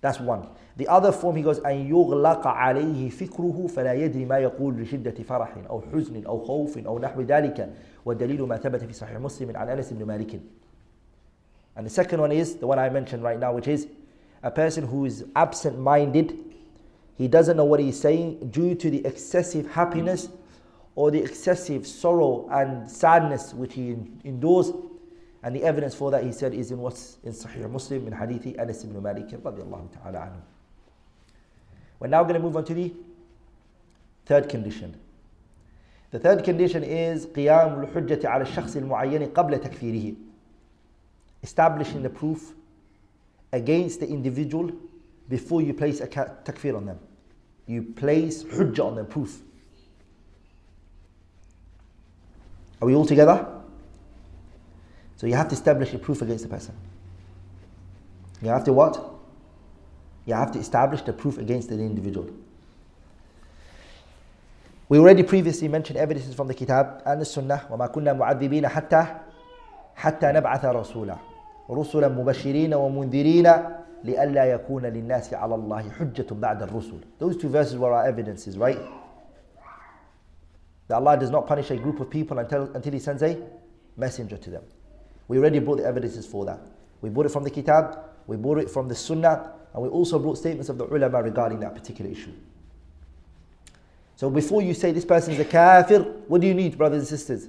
That's 0.01 0.21
one. 0.21 0.49
The 0.77 0.89
other 0.89 1.13
form 1.13 1.37
he 1.37 1.43
goes 1.43 1.61
أن 1.61 1.91
يغلق 1.91 2.47
عليه 2.47 3.11
فكره 3.11 3.67
فلا 3.67 3.93
يدري 3.93 4.25
ما 4.25 4.39
يقول 4.39 4.83
لشدة 4.83 5.23
فرح 5.23 5.57
أو 5.71 5.83
حزن 5.93 6.27
أو 6.27 6.39
خوف 6.41 6.79
أو 6.79 6.99
نحو 6.99 7.21
ذلك 7.21 7.73
والدليل 8.05 8.43
ما 8.43 8.57
ثبت 8.57 8.85
في 8.85 8.93
صحيح 8.93 9.19
مسلم 9.19 9.57
عن 9.57 9.69
أنس 9.69 9.93
بن 9.93 10.05
مالك. 10.05 10.41
And 11.77 11.87
the 11.87 11.91
second 11.91 12.21
one 12.21 12.33
is 12.33 12.57
the 12.57 12.67
one 12.67 12.79
I 12.79 12.91
mentioned 12.91 13.23
right 13.23 13.39
now, 13.39 13.53
which 13.55 13.69
is 13.69 13.87
a 14.47 14.51
person 14.51 14.87
who 14.87 15.05
is 15.05 15.25
absent-minded. 15.37 16.39
He 17.17 17.29
doesn't 17.29 17.57
know 17.57 17.65
what 17.65 17.81
he's 17.81 18.01
saying 18.01 18.51
due 18.51 18.75
to 18.75 18.91
the 18.91 19.05
excessive 19.07 19.71
happiness 19.71 20.29
or 20.95 21.11
the 21.11 21.23
excessive 21.23 21.87
sorrow 21.87 22.49
and 22.51 22.91
sadness 22.91 23.55
which 23.55 23.75
he 23.75 23.97
endures. 24.25 24.73
And 25.43 25.57
the 25.57 25.63
evidence 25.65 25.95
for 25.95 26.11
that, 26.11 26.25
he 26.25 26.33
said, 26.33 26.55
is 26.55 26.71
in 26.71 26.79
what's 26.79 27.19
in 27.25 27.33
Sahih 27.33 27.69
Muslim 27.71 28.07
in 28.07 28.13
Hadithi 28.13 28.59
Anas 28.61 28.85
ibn 28.85 29.03
Malik 29.03 29.29
radiallahu 29.29 29.93
ta'ala 29.93 30.19
anhu. 30.19 30.41
We're 31.99 32.09
now 32.09 32.23
going 32.23 32.35
to 32.35 32.41
move 32.41 32.57
on 32.57 32.65
to 32.65 32.75
the 32.75 32.93
third 34.27 34.49
condition. 34.49 34.97
The 36.11 36.19
third 36.19 36.45
condition 36.45 36.85
is 36.85 37.27
قيام 37.27 37.85
الحجة 37.85 38.29
على 38.29 38.43
الشخص 38.43 38.77
المعين 38.77 39.33
قبل 39.33 39.59
تكفيره. 39.61 40.15
Establishing 41.43 42.03
the 42.03 42.11
proof 42.11 42.55
against 43.53 44.01
the 44.01 44.09
individual 44.09 44.71
before 45.29 45.63
you 45.63 45.75
place 45.75 46.01
a 46.01 46.07
takfir 46.07 46.77
on 46.77 46.87
them. 46.87 46.99
You 47.67 47.83
place 47.83 48.45
hujjah 48.45 48.85
on 48.85 48.97
them, 48.97 49.07
proof. 49.07 49.41
Are 52.81 52.87
we 52.87 52.95
all 52.95 53.07
together? 53.07 53.47
So 55.17 55.27
you 55.27 55.35
have 55.35 55.49
to 55.49 55.55
establish 55.55 55.95
a 55.95 55.99
proof 55.99 56.21
against 56.21 56.43
the 56.43 56.51
person. 56.51 56.75
You 58.43 58.49
have 58.49 58.65
to 58.65 58.73
what? 58.73 59.13
You 60.27 60.35
have 60.35 60.51
to 60.53 60.59
establish 60.59 61.03
the 61.03 61.13
proof 61.13 61.39
against 61.39 61.69
the 61.69 61.77
individual. 61.77 62.29
We 64.89 64.99
already 64.99 65.23
previously 65.23 65.69
mentioned 65.69 65.97
evidences 65.97 66.35
from 66.35 66.49
the 66.49 66.55
Kitab 66.55 67.03
and 67.07 67.21
the 67.21 67.25
Sunnah. 67.25 67.67
وَمَا 67.71 67.93
كُنَّا 67.95 68.19
مُعَذِّبِينَ 68.19 68.67
حَتَّى 68.67 69.21
حَتَّى 69.97 70.33
نَبْعَثَ 70.33 70.65
رَسُولًا 70.65 71.26
رُسُلًا 71.71 72.09
مُبَشِّرِينَ 72.09 72.75
وَمُنذِرِينَ 72.75 73.47
لِأَلَّا 74.05 74.45
يَكُونَ 74.45 74.87
لِلنَّاسِ 74.87 75.35
عَلَى 75.35 75.55
اللَّهِ 75.55 75.91
حُجَّةٌ 75.91 76.35
بَعْدَ 76.35 76.63
الرُّسُلِ 76.63 77.01
Those 77.19 77.37
two 77.37 77.49
verses 77.49 77.77
were 77.77 77.93
our 77.93 78.07
evidences, 78.07 78.59
right? 78.59 78.79
That 80.89 80.97
Allah 80.97 81.17
does 81.17 81.31
not 81.31 81.47
punish 81.47 81.71
a 81.71 81.77
group 81.77 82.01
of 82.01 82.11
people 82.11 82.39
until, 82.39 82.71
until 82.75 82.93
He 82.93 82.99
sends 82.99 83.23
a 83.23 83.41
messenger 83.97 84.37
to 84.37 84.51
them. 84.51 84.63
We 85.29 85.39
already 85.39 85.61
brought 85.61 85.79
the 85.79 85.87
evidences 85.87 86.27
for 86.27 86.45
that. 86.47 86.61
We 87.01 87.11
brought 87.11 87.27
it 87.27 87.31
from 87.31 87.45
the 87.45 87.51
Kitab, 87.51 87.99
we 88.27 88.37
brought 88.37 88.59
it 88.59 88.71
from 88.71 88.89
the 88.89 88.95
Sunnah, 88.95 89.53
and 89.73 89.83
we 89.83 89.89
also 89.89 90.19
brought 90.19 90.39
statements 90.39 90.69
of 90.69 90.79
the 90.79 90.85
ulama 90.85 91.23
regarding 91.23 91.61
that 91.61 91.75
particular 91.75 92.11
issue. 92.11 92.33
So 94.17 94.31
before 94.31 94.63
you 94.63 94.75
say 94.75 94.93
this 94.93 95.05
person 95.05 95.33
is 95.33 95.41
a 95.41 95.45
kafir, 95.45 96.01
what 96.29 96.41
do 96.41 96.47
you 96.47 96.55
need, 96.55 96.77
brothers 96.77 96.99
and 97.01 97.09
sisters? 97.09 97.49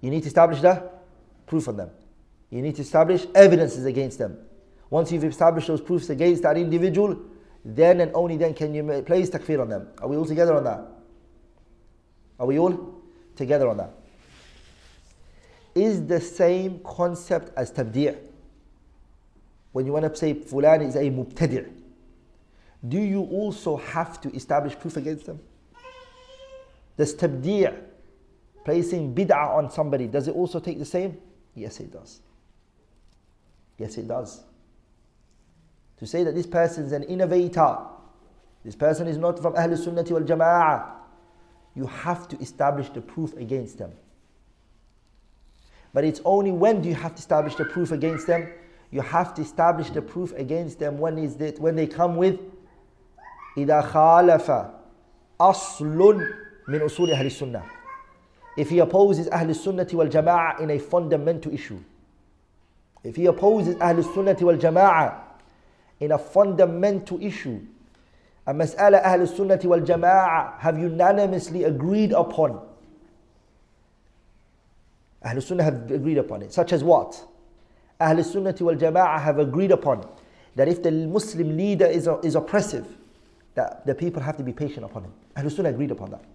You 0.00 0.10
need 0.10 0.22
to 0.22 0.26
establish 0.26 0.60
the 0.60 0.90
proof 1.46 1.68
on 1.68 1.76
them. 1.76 1.90
You 2.49 2.61
need 2.61 2.75
to 2.75 2.81
establish 2.81 3.25
evidences 3.35 3.85
against 3.85 4.17
them. 4.17 4.37
Once 4.89 5.11
you've 5.11 5.23
established 5.25 5.67
those 5.67 5.81
proofs 5.81 6.09
against 6.09 6.43
that 6.43 6.57
individual, 6.57 7.17
then 7.65 7.99
and 7.99 8.11
only 8.13 8.37
then 8.37 8.53
can 8.53 8.73
you 8.73 8.83
place 9.05 9.29
takfir 9.29 9.61
on 9.61 9.69
them. 9.69 9.89
Are 10.01 10.07
we 10.07 10.15
all 10.15 10.25
together 10.25 10.55
on 10.55 10.63
that? 10.63 10.85
Are 12.39 12.45
we 12.45 12.57
all 12.57 13.01
together 13.35 13.67
on 13.67 13.77
that? 13.77 13.91
Is 15.75 16.05
the 16.05 16.21
same 16.21 16.79
concept 16.83 17.51
as 17.57 17.71
tabdi'. 17.71 18.17
When 19.73 19.85
you 19.85 19.91
want 19.91 20.05
to 20.05 20.15
say 20.15 20.33
fulan 20.33 20.87
is 20.87 20.95
a 20.95 21.01
mubtadi' 21.01 21.69
do 22.87 22.99
you 22.99 23.21
also 23.23 23.77
have 23.77 24.21
to 24.21 24.33
establish 24.33 24.77
proof 24.77 24.97
against 24.97 25.25
them? 25.25 25.39
Does 26.95 27.13
tabdi', 27.15 27.73
placing 28.63 29.13
bid'ah 29.13 29.55
on 29.55 29.69
somebody, 29.69 30.07
does 30.07 30.27
it 30.27 30.35
also 30.35 30.59
take 30.59 30.79
the 30.79 30.85
same? 30.85 31.17
Yes, 31.55 31.79
it 31.79 31.91
does. 31.91 32.21
Yes, 33.78 33.98
it 33.98 34.08
does. 34.08 34.42
To 35.98 36.06
say 36.06 36.24
that 36.24 36.34
this 36.34 36.46
person 36.46 36.84
is 36.84 36.92
an 36.92 37.04
innovator, 37.04 37.78
this 38.64 38.76
person 38.76 39.06
is 39.06 39.18
not 39.18 39.40
from 39.40 39.54
Ahl 39.54 39.68
Sunnati 39.68 40.10
wal 40.10 40.22
Jama'ah, 40.22 40.90
you 41.74 41.86
have 41.86 42.28
to 42.28 42.38
establish 42.38 42.88
the 42.90 43.00
proof 43.00 43.34
against 43.36 43.78
them. 43.78 43.92
But 45.94 46.04
it's 46.04 46.20
only 46.24 46.50
when 46.50 46.82
do 46.82 46.88
you 46.88 46.94
have 46.94 47.14
to 47.14 47.18
establish 47.18 47.54
the 47.54 47.64
proof 47.64 47.92
against 47.92 48.26
them? 48.26 48.48
You 48.90 49.00
have 49.00 49.34
to 49.34 49.42
establish 49.42 49.90
the 49.90 50.02
proof 50.02 50.32
against 50.32 50.78
them 50.78 50.98
when 50.98 51.18
is 51.18 51.36
that 51.36 51.58
when 51.58 51.76
they 51.76 51.86
come 51.86 52.16
with 52.16 52.38
إذا 53.56 53.80
خالف 53.80 54.50
أصل 55.40 56.26
من 56.68 56.82
أصول 56.82 57.10
أهل 57.10 57.26
السنة 57.26 57.62
if 58.56 58.70
he 58.70 58.78
opposes 58.78 59.28
أهل 59.28 59.50
السنة 59.50 59.88
والجماعة 59.92 60.60
in 60.60 60.70
a 60.70 60.78
fundamental 60.78 61.52
issue 61.52 61.78
if 63.07 63.15
he 63.15 63.25
opposes 63.25 63.77
Ahl 63.79 64.03
Sunnah 64.03 64.35
wal 64.41 64.57
Jama'ah 64.57 65.15
in 66.01 66.11
a 66.11 66.17
fundamental 66.17 67.23
issue, 67.23 67.61
a 68.45 68.53
mas'ala 68.53 69.01
Ahl 69.01 69.25
Sunnah 69.25 69.59
wal 69.63 69.79
Jama'ah 69.79 70.59
have 70.59 70.77
unanimously 70.77 71.63
agreed 71.63 72.11
upon. 72.11 72.59
Ahl 75.23 75.39
Sunnah 75.39 75.63
have 75.63 75.89
agreed 75.89 76.17
upon 76.17 76.41
it, 76.41 76.51
such 76.51 76.73
as 76.73 76.83
what? 76.83 77.25
Ahl 78.01 78.21
Sunnah 78.21 78.55
wal 78.59 78.75
Jama'ah 78.75 79.21
have 79.21 79.39
agreed 79.39 79.71
upon 79.71 80.05
that 80.57 80.67
if 80.67 80.83
the 80.83 80.91
Muslim 80.91 81.55
leader 81.55 81.85
is, 81.85 82.09
is 82.23 82.35
oppressive, 82.35 82.85
that 83.53 83.85
the 83.85 83.95
people 83.95 84.21
have 84.21 84.35
to 84.35 84.43
be 84.43 84.51
patient 84.51 84.83
upon 84.83 85.05
him. 85.05 85.13
Ahl 85.37 85.49
Sunnah 85.49 85.69
agreed 85.69 85.91
upon 85.91 86.11
that. 86.11 86.25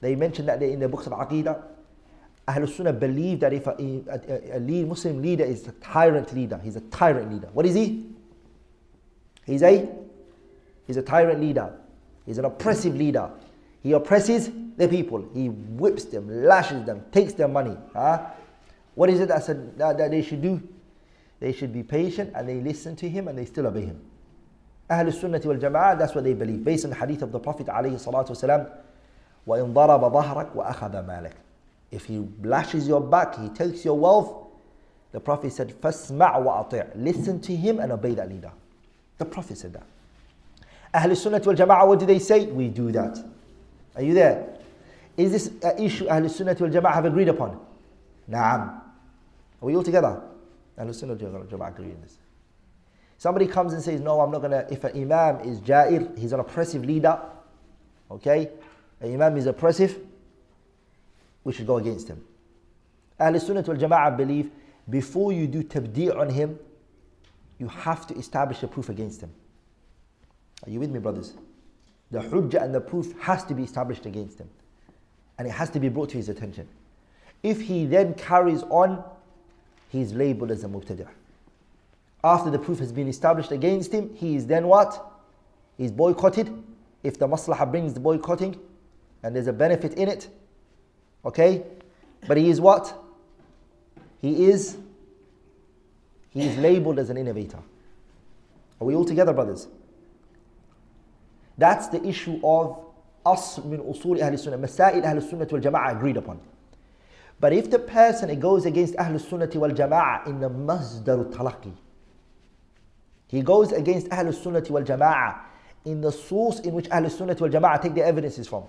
They 0.00 0.14
mentioned 0.14 0.48
that 0.48 0.62
in 0.62 0.80
the 0.80 0.88
books 0.88 1.06
of 1.06 1.12
Aqidah 1.12 1.62
Ahlul 2.47 2.69
Sunnah 2.75 2.93
believe 2.93 3.39
that 3.41 3.53
if 3.53 3.67
a, 3.67 3.71
a, 3.71 4.57
a 4.57 4.59
lead, 4.59 4.87
Muslim 4.87 5.21
leader 5.21 5.43
is 5.43 5.67
a 5.67 5.71
tyrant 5.73 6.33
leader, 6.33 6.59
he's 6.63 6.75
a 6.75 6.81
tyrant 6.81 7.31
leader. 7.31 7.49
What 7.53 7.65
is 7.65 7.75
he? 7.75 8.05
He's 9.45 9.61
a, 9.63 9.87
he's 10.85 10.97
a 10.97 11.01
tyrant 11.01 11.39
leader. 11.39 11.73
He's 12.25 12.37
an 12.37 12.45
oppressive 12.45 12.95
leader. 12.95 13.29
He 13.81 13.93
oppresses 13.93 14.49
the 14.77 14.87
people. 14.87 15.27
He 15.33 15.49
whips 15.49 16.05
them, 16.05 16.45
lashes 16.45 16.85
them, 16.85 17.03
takes 17.11 17.33
their 17.33 17.47
money. 17.47 17.75
Huh? 17.93 18.27
What 18.95 19.09
is 19.09 19.19
it 19.19 19.29
that, 19.29 19.45
that, 19.77 19.97
that 19.97 20.11
they 20.11 20.21
should 20.21 20.41
do? 20.41 20.61
They 21.39 21.53
should 21.53 21.73
be 21.73 21.83
patient 21.83 22.33
and 22.35 22.47
they 22.47 22.55
listen 22.61 22.95
to 22.97 23.09
him 23.09 23.27
and 23.27 23.37
they 23.37 23.45
still 23.45 23.67
obey 23.67 23.85
him. 23.85 23.99
Ahl 24.89 25.11
Sunnah 25.11 25.39
wal 25.39 25.57
Jama'ah, 25.57 25.97
that's 25.97 26.13
what 26.13 26.23
they 26.23 26.33
believe. 26.33 26.63
Based 26.63 26.83
on 26.83 26.91
the 26.91 26.97
hadith 26.97 27.21
of 27.21 27.31
the 27.31 27.39
Prophet 27.39 27.67
alayhi 27.67 27.93
salatu 27.93 28.31
wasalam, 28.31 28.69
وَإِن 29.47 29.73
ضَرَبَ 29.73 30.11
ظَهْرَكَ 30.11 30.55
وَأَخَذَ 30.55 31.05
مَالَكَ 31.05 31.33
If 31.91 32.05
he 32.05 32.25
lashes 32.43 32.87
your 32.87 33.01
back, 33.01 33.37
he 33.39 33.49
takes 33.49 33.83
your 33.83 33.97
wealth, 33.97 34.47
the 35.11 35.19
Prophet 35.19 35.51
said, 35.51 35.79
فَاسْمَعْ 35.81 36.35
وَأَطِعْ 36.37 36.91
Listen 36.95 37.41
to 37.41 37.55
him 37.55 37.79
and 37.79 37.91
obey 37.91 38.13
that 38.15 38.29
leader. 38.29 38.51
The 39.17 39.25
Prophet 39.25 39.57
said 39.57 39.73
that. 39.73 39.83
Ahl 40.93 41.15
Sunnah 41.15 41.39
wal 41.39 41.55
Jama'ah, 41.55 41.87
what 41.87 41.99
do 41.99 42.05
they 42.05 42.19
say? 42.19 42.45
We 42.45 42.69
do 42.69 42.91
that. 42.91 43.17
Are 43.95 44.01
you 44.01 44.13
there? 44.13 44.57
Is 45.17 45.31
this 45.31 45.47
an 45.63 45.83
issue 45.83 46.07
Ahl 46.07 46.27
Sunnah 46.29 46.55
wal 46.59 46.69
Jama'ah 46.69 46.93
have 46.93 47.05
agreed 47.05 47.29
upon? 47.29 47.59
Naam. 48.29 48.69
Are 49.61 49.65
we 49.65 49.75
all 49.75 49.83
together? 49.83 50.21
Ahl 50.77 50.93
Sunnah 50.93 51.15
wal 51.15 51.43
Jama'ah 51.43 51.69
agree 51.69 51.91
in 51.91 52.01
this. 52.01 52.17
Somebody 53.17 53.45
comes 53.45 53.73
and 53.73 53.83
says, 53.83 54.01
No, 54.01 54.19
I'm 54.21 54.31
not 54.31 54.39
going 54.39 54.51
to. 54.51 54.65
If 54.73 54.83
an 54.83 54.99
Imam 54.99 55.47
is 55.47 55.59
Ja'ir, 55.59 56.17
he's 56.17 56.33
an 56.33 56.39
oppressive 56.39 56.83
leader, 56.83 57.19
okay? 58.09 58.49
An 58.99 59.13
Imam 59.13 59.37
is 59.37 59.45
oppressive, 59.45 59.99
we 61.46 61.52
should 61.52 61.66
go 61.66 61.76
against 61.76 62.08
him. 62.08 62.24
Ahl 63.20 63.38
Sunnah 63.38 63.62
wal 63.62 63.76
Jama'ah 63.76 64.16
believe 64.16 64.50
before 64.90 65.32
you 65.32 65.46
do 65.46 65.62
tabdi' 65.62 66.10
on 66.10 66.28
him, 66.28 66.58
you 67.60 67.68
have 67.68 68.04
to 68.08 68.14
establish 68.16 68.64
a 68.64 68.66
proof 68.66 68.88
against 68.88 69.20
him. 69.20 69.30
Are 70.66 70.70
you 70.70 70.80
with 70.80 70.90
me, 70.90 70.98
brothers? 70.98 71.34
The 72.10 72.18
hujjah 72.18 72.64
and 72.64 72.74
the 72.74 72.80
proof 72.80 73.14
has 73.20 73.44
to 73.44 73.54
be 73.54 73.62
established 73.62 74.06
against 74.06 74.40
him. 74.40 74.48
And 75.38 75.46
it 75.46 75.52
has 75.52 75.70
to 75.70 75.78
be 75.78 75.88
brought 75.88 76.08
to 76.10 76.16
his 76.16 76.28
attention. 76.28 76.66
If 77.44 77.60
he 77.60 77.86
then 77.86 78.14
carries 78.14 78.64
on, 78.64 79.04
he 79.90 80.00
is 80.00 80.14
labeled 80.14 80.50
as 80.50 80.64
a 80.64 80.66
mubtadi'. 80.68 81.06
After 82.24 82.50
the 82.50 82.58
proof 82.58 82.80
has 82.80 82.90
been 82.90 83.06
established 83.06 83.52
against 83.52 83.92
him, 83.92 84.12
he 84.16 84.34
is 84.34 84.48
then 84.48 84.66
what? 84.66 85.00
He's 85.78 85.92
boycotted. 85.92 86.50
If 87.04 87.20
the 87.20 87.28
maslahah 87.28 87.70
brings 87.70 87.94
the 87.94 88.00
boycotting 88.00 88.58
and 89.22 89.36
there's 89.36 89.46
a 89.46 89.52
benefit 89.52 89.94
in 89.94 90.08
it. 90.08 90.28
Okay? 91.26 91.64
But 92.26 92.36
he 92.36 92.48
is 92.48 92.60
what? 92.60 93.02
He 94.22 94.46
is 94.46 94.78
he 96.30 96.46
is 96.46 96.56
labeled 96.58 96.98
as 96.98 97.08
an 97.10 97.16
innovator. 97.16 97.58
Are 98.78 98.84
we 98.84 98.94
all 98.94 99.06
together, 99.06 99.32
brothers? 99.32 99.68
That's 101.56 101.88
the 101.88 102.06
issue 102.06 102.38
of 102.44 102.78
us 103.24 103.58
min 103.64 103.80
usul 103.80 104.22
Ahl 104.22 104.36
Sunnah, 104.36 104.58
Masail 104.58 105.02
Ahl 105.04 105.20
Sunnah 105.22 105.46
wal 105.50 105.60
Jama'ah 105.60 105.96
agreed 105.96 106.18
upon. 106.18 106.38
But 107.40 107.52
if 107.54 107.70
the 107.70 107.78
person 107.78 108.38
goes 108.38 108.66
against 108.66 108.96
Ahl 108.96 109.18
Sunnah 109.18 109.48
wal 109.54 109.70
Jama'ah 109.70 110.26
in 110.26 110.40
the 110.40 110.50
Masdar 110.50 111.32
Talaqi, 111.32 111.72
he 113.28 113.40
goes 113.40 113.72
against 113.72 114.12
Ahl 114.12 114.30
Sunnah 114.32 114.62
wal 114.68 114.82
Jama'ah 114.82 115.38
in 115.86 116.02
the 116.02 116.12
source 116.12 116.60
in 116.60 116.74
which 116.74 116.90
Ahl 116.90 117.08
Sunnah 117.08 117.36
wal 117.40 117.48
Jama'ah 117.48 117.80
take 117.80 117.94
their 117.94 118.04
evidences 118.04 118.46
from. 118.46 118.64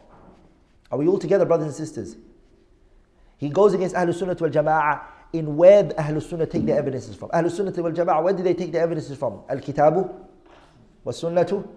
Are 0.90 0.98
we 0.98 1.08
all 1.08 1.20
together, 1.20 1.44
brothers 1.44 1.68
and 1.68 1.76
sisters? 1.76 2.16
He 3.38 3.50
goes 3.50 3.74
against 3.74 3.96
Ahlul 3.96 4.16
Sunnah 4.16 4.36
wal 4.40 4.50
Jama'ah 4.50 5.02
in 5.34 5.56
where 5.56 5.84
the 5.84 5.94
Ahlul 5.96 6.22
Sunnah 6.28 6.48
take 6.48 6.66
the 6.66 6.74
evidences 6.74 7.16
from. 7.16 7.30
Ahlul 7.30 7.52
Sunnah 7.52 7.72
wal 7.82 7.92
Jama'ah, 7.92 8.24
where 8.24 8.34
do 8.34 8.44
they 8.44 8.54
take 8.54 8.72
the 8.72 8.80
evidences 8.80 9.18
from? 9.18 9.42
Al 9.50 9.58
Kitabu, 9.58 10.14
wa 11.04 11.12
Sunnatu, 11.12 11.68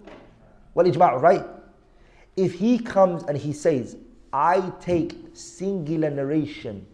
wal 0.75 0.87
Ijma'u, 0.87 1.21
right? 1.21 1.45
If 2.37 2.55
he 2.55 2.79
comes 2.79 3.23
and 3.25 3.37
he 3.37 3.53
says, 3.53 3.97
I 4.33 4.73
take 4.81 5.15
singular 5.35 6.11
narration 6.11 6.87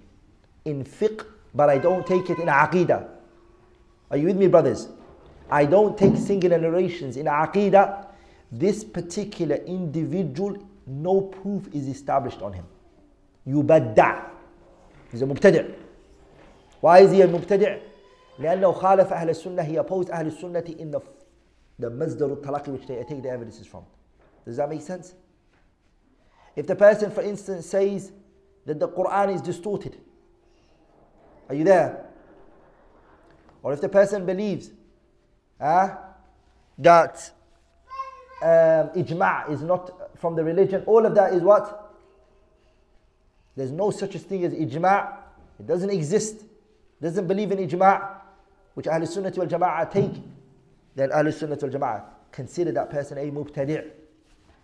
in 0.64 0.84
fiqh, 0.84 1.24
but 1.54 1.68
I 1.70 1.78
don't 1.78 2.06
take 2.06 2.28
it 2.30 2.38
in 2.38 2.46
aqidah. 2.46 3.08
Are 4.10 4.16
you 4.16 4.26
with 4.26 4.36
me, 4.36 4.46
brothers? 4.46 4.88
I 5.50 5.64
don't 5.64 5.96
take 5.96 6.16
singular 6.16 6.58
narrations 6.58 7.16
in 7.16 7.26
aqidah. 7.26 8.06
This 8.50 8.84
particular 8.84 9.56
individual, 9.56 10.56
no 10.86 11.20
proof 11.20 11.68
is 11.72 11.88
established 11.88 12.42
on 12.42 12.52
him. 12.52 12.64
You 13.44 13.62
badda. 13.62 14.30
A 15.22 15.26
mubtadi'. 15.26 15.74
Why 16.80 17.00
is 17.00 17.12
he 17.12 17.22
a 17.22 17.28
mubtadi'? 17.28 17.80
لأنه 18.38 18.72
خالف 18.72 19.12
أهل 19.12 19.30
السنة 19.30 19.62
he 19.64 19.76
opposed 19.76 20.10
أهل 20.10 20.26
السنة 20.26 20.78
in 20.78 20.90
the 20.90 21.00
the 21.78 21.90
مصدر 21.90 22.36
التلقي 22.36 22.72
which 22.72 22.86
they 22.86 23.02
take 23.04 23.22
the 23.22 23.30
evidences 23.30 23.66
from. 23.66 23.84
Does 24.44 24.56
that 24.56 24.68
make 24.68 24.82
sense? 24.82 25.14
If 26.54 26.66
the 26.66 26.76
person, 26.76 27.10
for 27.10 27.22
instance, 27.22 27.66
says 27.66 28.12
that 28.64 28.78
the 28.80 28.88
Quran 28.88 29.34
is 29.34 29.42
distorted, 29.42 29.98
are 31.48 31.54
you 31.54 31.64
there? 31.64 32.06
Or 33.62 33.72
if 33.72 33.80
the 33.80 33.88
person 33.88 34.24
believes 34.24 34.70
uh, 35.60 35.96
that 36.78 37.30
um, 38.42 38.90
ijma' 38.90 39.50
is 39.50 39.62
not 39.62 40.18
from 40.18 40.34
the 40.34 40.44
religion, 40.44 40.82
all 40.86 41.04
of 41.04 41.14
that 41.14 41.34
is 41.34 41.42
what? 41.42 41.85
There's 43.56 43.72
no 43.72 43.90
such 43.90 44.14
a 44.14 44.18
thing 44.18 44.44
as 44.44 44.52
ijma'. 44.52 45.16
It 45.58 45.66
doesn't 45.66 45.90
exist. 45.90 46.44
Doesn't 47.00 47.26
believe 47.26 47.52
in 47.52 47.58
ijma', 47.58 48.20
which 48.74 48.86
Ahlul 48.86 49.08
Sunnah 49.08 49.32
wal 49.36 49.46
Jama'ah 49.46 49.90
take. 49.90 50.22
Then 50.94 51.10
Ahlul 51.10 51.32
Sunnah 51.32 51.56
wal 51.60 51.70
Jama'ah 51.70 52.04
consider 52.32 52.72
that 52.72 52.90
person 52.90 53.18
a 53.18 53.22
mubtadi'. 53.30 53.90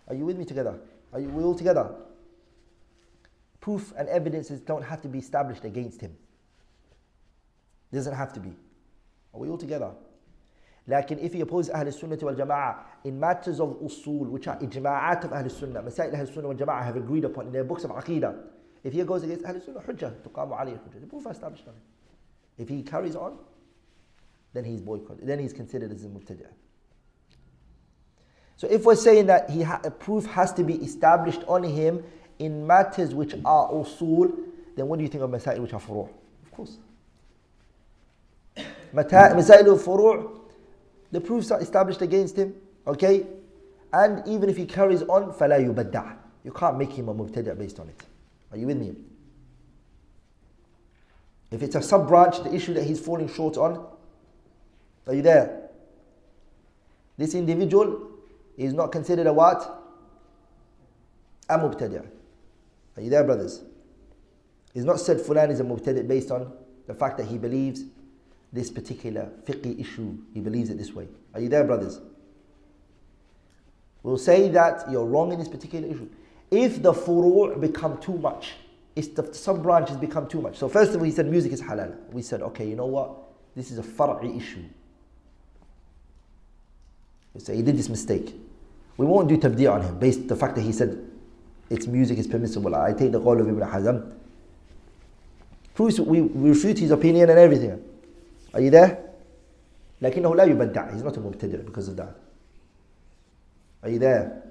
Are 0.07 0.15
you 0.15 0.25
with 0.25 0.37
me 0.37 0.45
together? 0.45 0.79
Are 1.11 1.19
you 1.19 1.29
we 1.29 1.43
all 1.43 1.55
together? 1.55 1.89
Proof 3.61 3.93
and 3.97 4.09
evidences 4.09 4.59
don't 4.59 4.83
have 4.83 5.01
to 5.01 5.07
be 5.07 5.19
established 5.19 5.63
against 5.63 6.01
him. 6.01 6.15
Doesn't 7.91 8.13
have 8.13 8.33
to 8.33 8.39
be. 8.39 8.53
Are 9.33 9.39
we 9.39 9.49
all 9.49 9.57
together? 9.57 9.91
Like 10.87 11.11
if 11.11 11.33
he 11.33 11.41
opposes 11.41 11.71
Ahl 11.73 11.89
Sunnah 11.91 12.17
wal 12.17 12.35
Jama'ah 12.35 12.75
in 13.05 13.19
matters 13.19 13.59
of 13.59 13.79
usul, 13.81 14.27
which 14.27 14.47
are 14.47 14.57
ijma'at 14.57 15.23
of 15.23 15.51
Sunnah, 15.51 15.81
Masail 15.81 16.13
Ahl 16.19 16.25
Sunnah 16.27 16.47
wal 16.47 16.57
Jama'ah 16.57 16.83
have 16.83 16.97
agreed 16.97 17.23
upon 17.23 17.47
in 17.47 17.53
their 17.53 17.63
books 17.63 17.83
of 17.85 17.91
Aqidah, 17.91 18.37
if 18.84 18.92
he 18.92 19.02
goes 19.04 19.22
against 19.22 19.44
Ahl 19.44 19.60
Sunnah, 19.60 19.80
Hujjah, 19.80 20.14
tuqamu 20.20 20.58
alayhi 20.58 20.78
Hujjah, 20.78 21.00
the 21.00 21.06
proof 21.06 21.26
established 21.26 21.66
on 21.66 21.74
him. 21.74 21.82
If 22.58 22.68
he 22.68 22.82
carries 22.82 23.16
on, 23.16 23.38
then 24.52 24.64
he's 24.64 24.80
boycotted, 24.80 25.26
then 25.26 25.38
he's 25.38 25.52
considered 25.52 25.92
as 25.92 26.04
a 26.04 26.08
mubtadi'. 26.08 26.46
So 28.56 28.66
if 28.68 28.84
we're 28.84 28.96
saying 28.96 29.26
that 29.26 29.50
he 29.50 29.62
ha- 29.62 29.80
a 29.84 29.90
proof 29.90 30.26
has 30.26 30.52
to 30.54 30.64
be 30.64 30.74
established 30.74 31.42
on 31.46 31.62
him 31.62 32.02
in 32.38 32.66
matters 32.66 33.14
which 33.14 33.34
are 33.44 33.70
usul, 33.70 34.36
then 34.76 34.88
what 34.88 34.98
do 34.98 35.04
you 35.04 35.08
think 35.08 35.22
of 35.22 35.30
masail 35.30 35.60
which 35.60 35.72
are 35.72 35.80
furu'? 35.80 36.08
Of 36.44 36.50
course. 36.50 36.78
Masail 38.92 39.78
furu' 39.78 40.40
the 41.10 41.20
proofs 41.20 41.50
are 41.50 41.60
established 41.60 42.02
against 42.02 42.36
him, 42.36 42.54
okay? 42.86 43.26
And 43.92 44.26
even 44.26 44.50
if 44.50 44.56
he 44.56 44.66
carries 44.66 45.02
on, 45.02 45.32
فَلَا 45.32 45.72
يُبَدَّعْ 45.72 46.16
You 46.44 46.52
can't 46.52 46.76
make 46.76 46.92
him 46.92 47.08
a 47.08 47.14
mubtadi' 47.14 47.56
based 47.56 47.78
on 47.80 47.88
it. 47.88 48.04
Are 48.53 48.57
you 48.57 48.67
with 48.67 48.77
me? 48.77 48.93
If 51.49 51.63
it's 51.63 51.75
a 51.75 51.81
sub 51.81 52.07
branch, 52.07 52.41
the 52.43 52.53
issue 52.53 52.73
that 52.75 52.83
he's 52.83 52.99
falling 52.99 53.27
short 53.27 53.57
on, 53.57 53.83
are 55.07 55.13
you 55.13 55.23
there? 55.23 55.69
This 57.17 57.33
individual 57.33 58.11
is 58.57 58.73
not 58.73 58.91
considered 58.91 59.27
a 59.27 59.33
what? 59.33 59.61
A 61.49 61.57
mubtadi'. 61.57 62.05
Are 62.95 63.01
you 63.01 63.09
there, 63.09 63.23
brothers? 63.23 63.63
He's 64.73 64.85
not 64.85 64.99
said 64.99 65.17
Fulan 65.17 65.49
is 65.49 65.59
a 65.59 65.63
mubtadi' 65.63 66.07
based 66.07 66.31
on 66.31 66.53
the 66.87 66.93
fact 66.93 67.17
that 67.17 67.25
he 67.25 67.37
believes 67.37 67.83
this 68.51 68.69
particular 68.69 69.31
fiqh 69.45 69.79
issue. 69.79 70.15
He 70.33 70.41
believes 70.41 70.69
it 70.69 70.77
this 70.77 70.93
way. 70.93 71.07
Are 71.33 71.39
you 71.39 71.49
there, 71.49 71.63
brothers? 71.63 71.99
We'll 74.03 74.17
say 74.17 74.49
that 74.49 74.91
you're 74.91 75.05
wrong 75.05 75.31
in 75.31 75.39
this 75.39 75.47
particular 75.47 75.87
issue 75.87 76.09
If 76.52 76.82
the 76.82 76.92
furu' 76.92 77.60
become 77.60 77.98
too 77.98 78.16
much, 78.18 78.52
if 78.96 79.14
the 79.14 79.32
sub 79.32 79.62
branches 79.62 79.96
become 79.96 80.26
too 80.26 80.40
much. 80.40 80.56
So 80.56 80.68
first 80.68 80.92
of 80.92 80.98
all, 80.98 81.04
he 81.04 81.12
said 81.12 81.26
music 81.30 81.52
is 81.52 81.62
halal. 81.62 81.94
We 82.10 82.22
said, 82.22 82.42
okay, 82.42 82.68
you 82.68 82.74
know 82.74 82.86
what? 82.86 83.14
This 83.54 83.70
is 83.70 83.78
a 83.78 83.82
far'i 83.82 84.36
issue. 84.36 84.64
We 87.34 87.40
say 87.40 87.56
he 87.56 87.62
did 87.62 87.76
this 87.76 87.88
mistake. 87.88 88.34
We 88.96 89.06
won't 89.06 89.28
do 89.28 89.36
tabdi' 89.36 89.66
on 89.72 89.82
him 89.82 89.98
based 89.98 90.20
on 90.20 90.26
the 90.26 90.36
fact 90.36 90.56
that 90.56 90.62
he 90.62 90.72
said 90.72 91.08
its 91.70 91.86
music 91.86 92.18
is 92.18 92.26
permissible. 92.26 92.74
I 92.74 92.92
take 92.92 93.12
the 93.12 93.20
call 93.20 93.40
of 93.40 93.48
Ibn 93.48 93.60
Hazm. 93.60 94.12
Proves 95.74 96.00
we, 96.00 96.22
we 96.22 96.48
refute 96.48 96.78
his 96.78 96.90
opinion 96.90 97.30
and 97.30 97.38
everything. 97.38 97.80
Are 98.54 98.60
you 98.60 98.70
there? 98.70 99.04
لكنه 100.02 100.34
لا 100.36 100.44
يبدع 100.44 100.92
he's 100.92 101.02
not 101.02 101.16
a 101.16 101.20
mubtadi' 101.20 101.64
because 101.64 101.88
of 101.88 101.96
that 101.96 102.14
are 103.82 103.88
you 103.88 103.98
there 103.98 104.41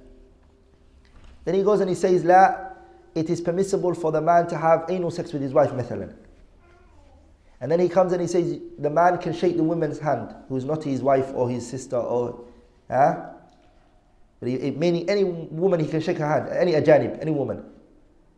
then 1.46 1.56
he 1.56 1.64
goes 1.64 1.80
and 1.80 1.90
he 1.90 1.96
says 1.96 2.24
لا 2.24 2.74
it 3.16 3.30
is 3.30 3.42
permissible 3.42 3.94
for 3.94 4.12
the 4.12 4.22
man 4.22 4.48
to 4.48 4.58
have 4.58 4.86
anal 4.90 5.12
sex 5.12 5.34
with 5.34 5.42
his 5.42 5.54
wife 5.54 5.72
مثلا 5.72 6.14
and 7.60 7.72
then 7.72 7.80
he 7.80 7.90
comes 7.90 8.12
and 8.12 8.22
he 8.22 8.28
says 8.28 8.60
the 8.80 8.90
man 8.90 9.18
can 9.18 9.34
shake 9.34 9.58
the 9.58 9.64
woman's 9.64 10.00
hand 10.00 10.34
who's 10.50 10.66
not 10.66 10.84
his 10.84 11.02
wife 11.02 11.32
or 11.34 11.50
his 11.50 11.68
sister 11.68 11.98
or 11.98 12.46
huh? 12.90 13.26
but 14.40 14.50
he, 14.50 14.72
meaning 14.72 15.10
any 15.10 15.24
woman 15.24 15.80
he 15.80 15.88
can 15.88 16.00
shake 16.02 16.18
her 16.18 16.28
hand 16.28 16.50
any 16.50 16.74
ajanib 16.74 17.20
any 17.22 17.32
woman 17.32 17.64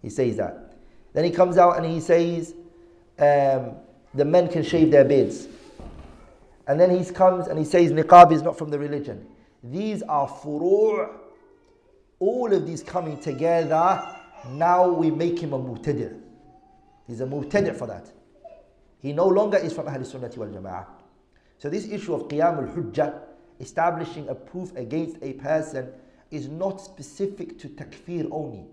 he 0.02 0.10
says 0.10 0.38
that 0.38 0.70
then 1.14 1.24
he 1.24 1.32
comes 1.32 1.58
out 1.58 1.78
and 1.78 1.86
he 1.86 2.00
says 2.00 2.54
um, 3.20 3.76
the 4.14 4.26
men 4.26 4.48
can 4.48 4.64
shave 4.64 4.92
their 4.92 5.04
beards. 5.04 5.48
And 6.68 6.80
then 6.80 6.90
he 6.92 7.12
comes 7.12 7.48
and 7.48 7.58
he 7.58 7.66
says 7.66 7.92
niqab 7.92 8.32
is 8.32 8.42
not 8.42 8.58
from 8.58 8.70
the 8.70 8.80
religion. 8.80 9.26
These 9.64 10.04
are 10.04 10.28
furu'. 10.28 11.10
All 12.19 12.53
of 12.53 12.67
these 12.67 12.83
coming 12.83 13.19
together, 13.19 14.07
now 14.51 14.89
we 14.89 15.11
make 15.11 15.39
him 15.39 15.53
a 15.53 15.59
mubtadi'. 15.59 16.21
He's 17.07 17.21
a 17.21 17.27
mubtadi' 17.27 17.77
for 17.77 17.87
that. 17.87 18.11
He 19.01 19.13
no 19.13 19.27
longer 19.27 19.59
is 19.59 19.73
from 19.73 19.89
Ahl 19.89 19.99
Sunnati 19.99 20.37
wal 20.37 20.49
Jama'ah. 20.49 20.87
So 21.59 21.69
this 21.69 21.87
issue 21.89 22.15
of 22.15 22.29
Qiyam 22.29 22.69
al-Hujjah, 22.69 23.21
establishing 23.61 24.29
a 24.29 24.35
proof 24.35 24.75
against 24.77 25.17
a 25.23 25.35
person, 25.35 25.93
is 26.31 26.49
not 26.49 26.81
specific 26.81 27.59
to 27.59 27.69
takfir 27.69 28.29
only. 28.31 28.67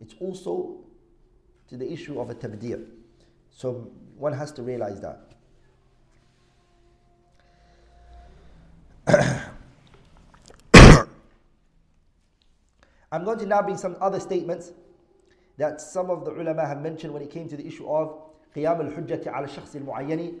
It's 0.00 0.14
also 0.20 0.76
to 1.68 1.76
the 1.76 1.90
issue 1.90 2.20
of 2.20 2.30
a 2.30 2.34
tabdi'. 2.34 2.86
So 3.50 3.90
one 4.16 4.32
has 4.32 4.52
to 4.52 4.62
realize 4.62 5.00
that. 5.00 5.34
I'm 13.10 13.24
going 13.24 13.38
to 13.38 13.46
now 13.46 13.62
bring 13.62 13.76
some 13.78 13.96
other 14.00 14.20
statements 14.20 14.72
that 15.56 15.80
some 15.80 16.10
of 16.10 16.24
the 16.24 16.30
ulama 16.32 16.66
have 16.66 16.80
mentioned 16.80 17.12
when 17.12 17.22
it 17.22 17.30
came 17.30 17.48
to 17.48 17.56
the 17.56 17.66
issue 17.66 17.88
of 17.88 18.14
قيام 18.56 18.80
الحجة 18.80 19.30
على 19.30 19.44
الشخص 19.44 19.76
المعين 19.76 20.40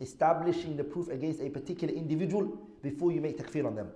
establishing 0.00 0.76
the 0.76 0.84
proof 0.84 1.08
against 1.08 1.40
a 1.40 1.48
particular 1.48 1.94
individual 1.94 2.58
before 2.82 3.12
you 3.12 3.20
make 3.20 3.38
takfir 3.38 3.64
on 3.64 3.74
them. 3.76 3.88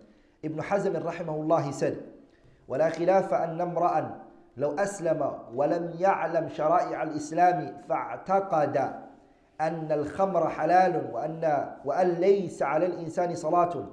Ibn 0.42 0.58
Hazm 0.62 0.94
rahimahullah 1.02 1.66
he 1.66 1.72
said 1.72 2.02
ولا 2.68 2.90
خلاف 2.90 3.34
أن 3.34 3.60
امرأ 3.60 4.20
لو 4.56 4.72
أسلم 4.74 5.32
ولم 5.54 5.94
يعلم 6.00 6.48
شرائع 6.48 7.02
الإسلام 7.02 7.82
فاعتقد 7.88 8.76
أن 9.60 9.92
الخمر 9.92 10.48
حلال 10.48 11.10
وأن 11.12 11.74
وأن 11.84 12.08
ليس 12.08 12.62
على 12.62 12.86
الإنسان 12.86 13.34
صلاة 13.34 13.86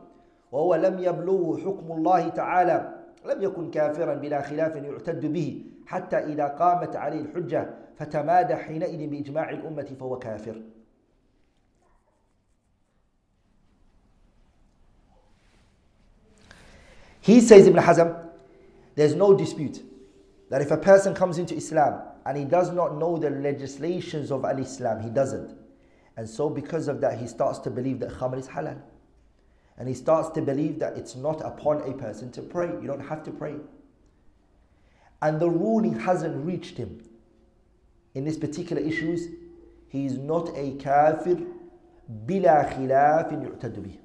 وهو 0.51 0.75
لم 0.75 0.99
يبلغه 0.99 1.57
حكم 1.57 1.91
الله 1.91 2.29
تعالى 2.29 3.02
لم 3.25 3.41
يكن 3.41 3.71
كافرا 3.71 4.13
بلا 4.15 4.41
خلاف 4.41 4.75
يعتد 4.75 5.25
به 5.25 5.65
حتى 5.85 6.17
إذا 6.17 6.47
قامت 6.47 6.95
عليه 6.95 7.21
الحجة 7.21 7.69
فتمادى 7.95 8.55
حينئذ 8.55 9.07
بإجماع 9.09 9.49
الأمة 9.49 9.95
فهو 9.99 10.19
كافر 10.19 10.61
He 17.21 17.39
says 17.39 17.67
Ibn 17.67 17.79
Hazm, 17.79 18.29
there's 18.95 19.15
no 19.15 19.33
dispute 19.33 19.81
that 20.49 20.61
if 20.61 20.71
a 20.71 20.77
person 20.77 21.15
comes 21.15 21.37
into 21.37 21.55
Islam 21.55 22.01
and 22.25 22.37
he 22.37 22.43
does 22.43 22.71
not 22.73 22.97
know 22.97 23.15
the 23.17 23.29
legislations 23.29 24.29
of 24.29 24.43
Al 24.43 24.59
Islam, 24.59 25.01
he 25.01 25.09
doesn't. 25.09 25.57
And 26.17 26.29
so, 26.29 26.49
because 26.49 26.89
of 26.89 26.99
that, 26.99 27.17
he 27.17 27.27
starts 27.27 27.59
to 27.59 27.69
believe 27.69 27.99
that 28.01 28.09
khamr 28.09 28.39
is 28.39 28.47
halal. 28.49 28.77
And 29.78 29.88
he 29.88 29.94
starts 29.94 30.30
to 30.30 30.42
believe 30.42 30.80
that 30.80 30.96
it's 30.96 31.14
not 31.14 31.40
upon 31.40 31.88
a 31.88 31.92
person 31.92 32.32
to 32.32 32.42
pray. 32.42 32.66
You 32.66 32.86
don't 32.86 33.06
have 33.08 33.22
to 33.24 33.30
pray. 33.30 33.54
And 35.22 35.40
the 35.40 35.48
ruling 35.48 36.00
hasn't 36.00 36.44
reached 36.44 36.76
him 36.76 37.02
in 38.14 38.24
these 38.24 38.38
particular 38.38 38.82
issues. 38.82 39.28
He 39.88 40.06
is 40.06 40.18
not 40.18 40.48
a 40.56 40.72
kafir 40.72 41.38
bila 42.26 42.72
khilafin 42.72 43.42
yu'tadu 43.42 43.78
bih. 43.78 43.96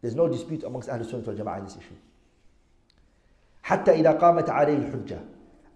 There's 0.00 0.14
no 0.14 0.28
dispute 0.28 0.62
amongst 0.62 0.88
Ahlul 0.88 1.10
Sunnah 1.10 1.24
wal 1.24 1.34
Jama'ah 1.34 1.58
in 1.58 1.64
this 1.64 1.76
issue. 1.76 1.96
حتى 3.64 4.00
إذا 4.00 4.12
قامت 4.18 4.48
عليه 4.50 4.90
الحجة 4.90 5.18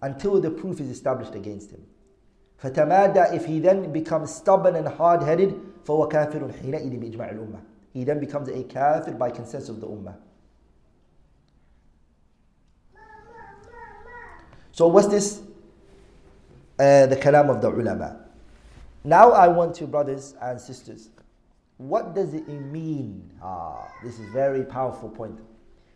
until 0.01 0.39
the 0.41 0.49
proof 0.49 0.79
is 0.79 0.89
established 0.89 1.35
against 1.35 1.71
him. 1.71 1.85
فتمادى 2.57 3.33
if 3.33 3.45
he 3.45 3.59
then 3.59 3.91
becomes 3.91 4.33
stubborn 4.33 4.75
and 4.75 4.87
hard-headed 4.87 5.66
فهو 5.87 6.07
كافر 6.07 6.51
حينئذ 6.61 6.97
بإجماع 6.97 7.31
الأمة. 7.31 7.59
He 7.93 8.03
then 8.03 8.19
becomes 8.19 8.49
a 8.49 8.63
kafir 8.63 9.13
by 9.13 9.29
consensus 9.29 9.69
of 9.69 9.79
the 9.79 9.87
ummah. 9.87 10.15
So 14.71 14.87
what's 14.87 15.07
this? 15.07 15.41
Uh, 16.79 17.05
the 17.05 17.15
kalam 17.15 17.49
of 17.49 17.61
the 17.61 17.69
ulama. 17.69 18.25
Now 19.03 19.31
I 19.31 19.47
want 19.47 19.79
you 19.79 19.85
brothers 19.85 20.33
and 20.41 20.59
sisters, 20.59 21.09
what 21.77 22.15
does 22.15 22.33
it 22.33 22.47
mean? 22.47 23.31
Ah, 23.43 23.87
this 24.03 24.19
is 24.19 24.27
very 24.31 24.63
powerful 24.63 25.09
point. 25.09 25.39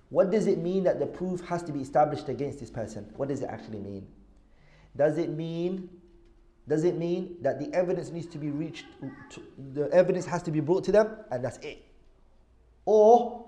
What 0.10 0.31
does 0.31 0.47
it 0.47 0.60
mean 0.60 0.83
that 0.83 0.99
the 0.99 1.07
proof 1.07 1.41
has 1.47 1.63
to 1.63 1.71
be 1.71 1.81
established 1.81 2.29
against 2.29 2.60
this 2.60 2.69
person? 2.69 3.12
What 3.17 3.29
does 3.29 3.41
it 3.41 3.49
actually 3.49 3.79
mean? 3.79 4.07
Does 4.95 5.17
it 5.17 5.29
mean 5.29 5.89
does 6.67 6.83
it 6.83 6.97
mean 6.97 7.38
that 7.41 7.60
the 7.60 7.73
evidence 7.73 8.12
needs 8.12 8.27
to 8.27 8.38
be 8.38 8.49
reached 8.49 8.86
to, 9.31 9.41
the 9.73 9.89
evidence 9.91 10.25
has 10.25 10.43
to 10.43 10.51
be 10.51 10.60
brought 10.60 10.83
to 10.86 10.91
them 10.91 11.10
and 11.31 11.43
that's 11.43 11.57
it? 11.60 11.83
Or 12.86 13.45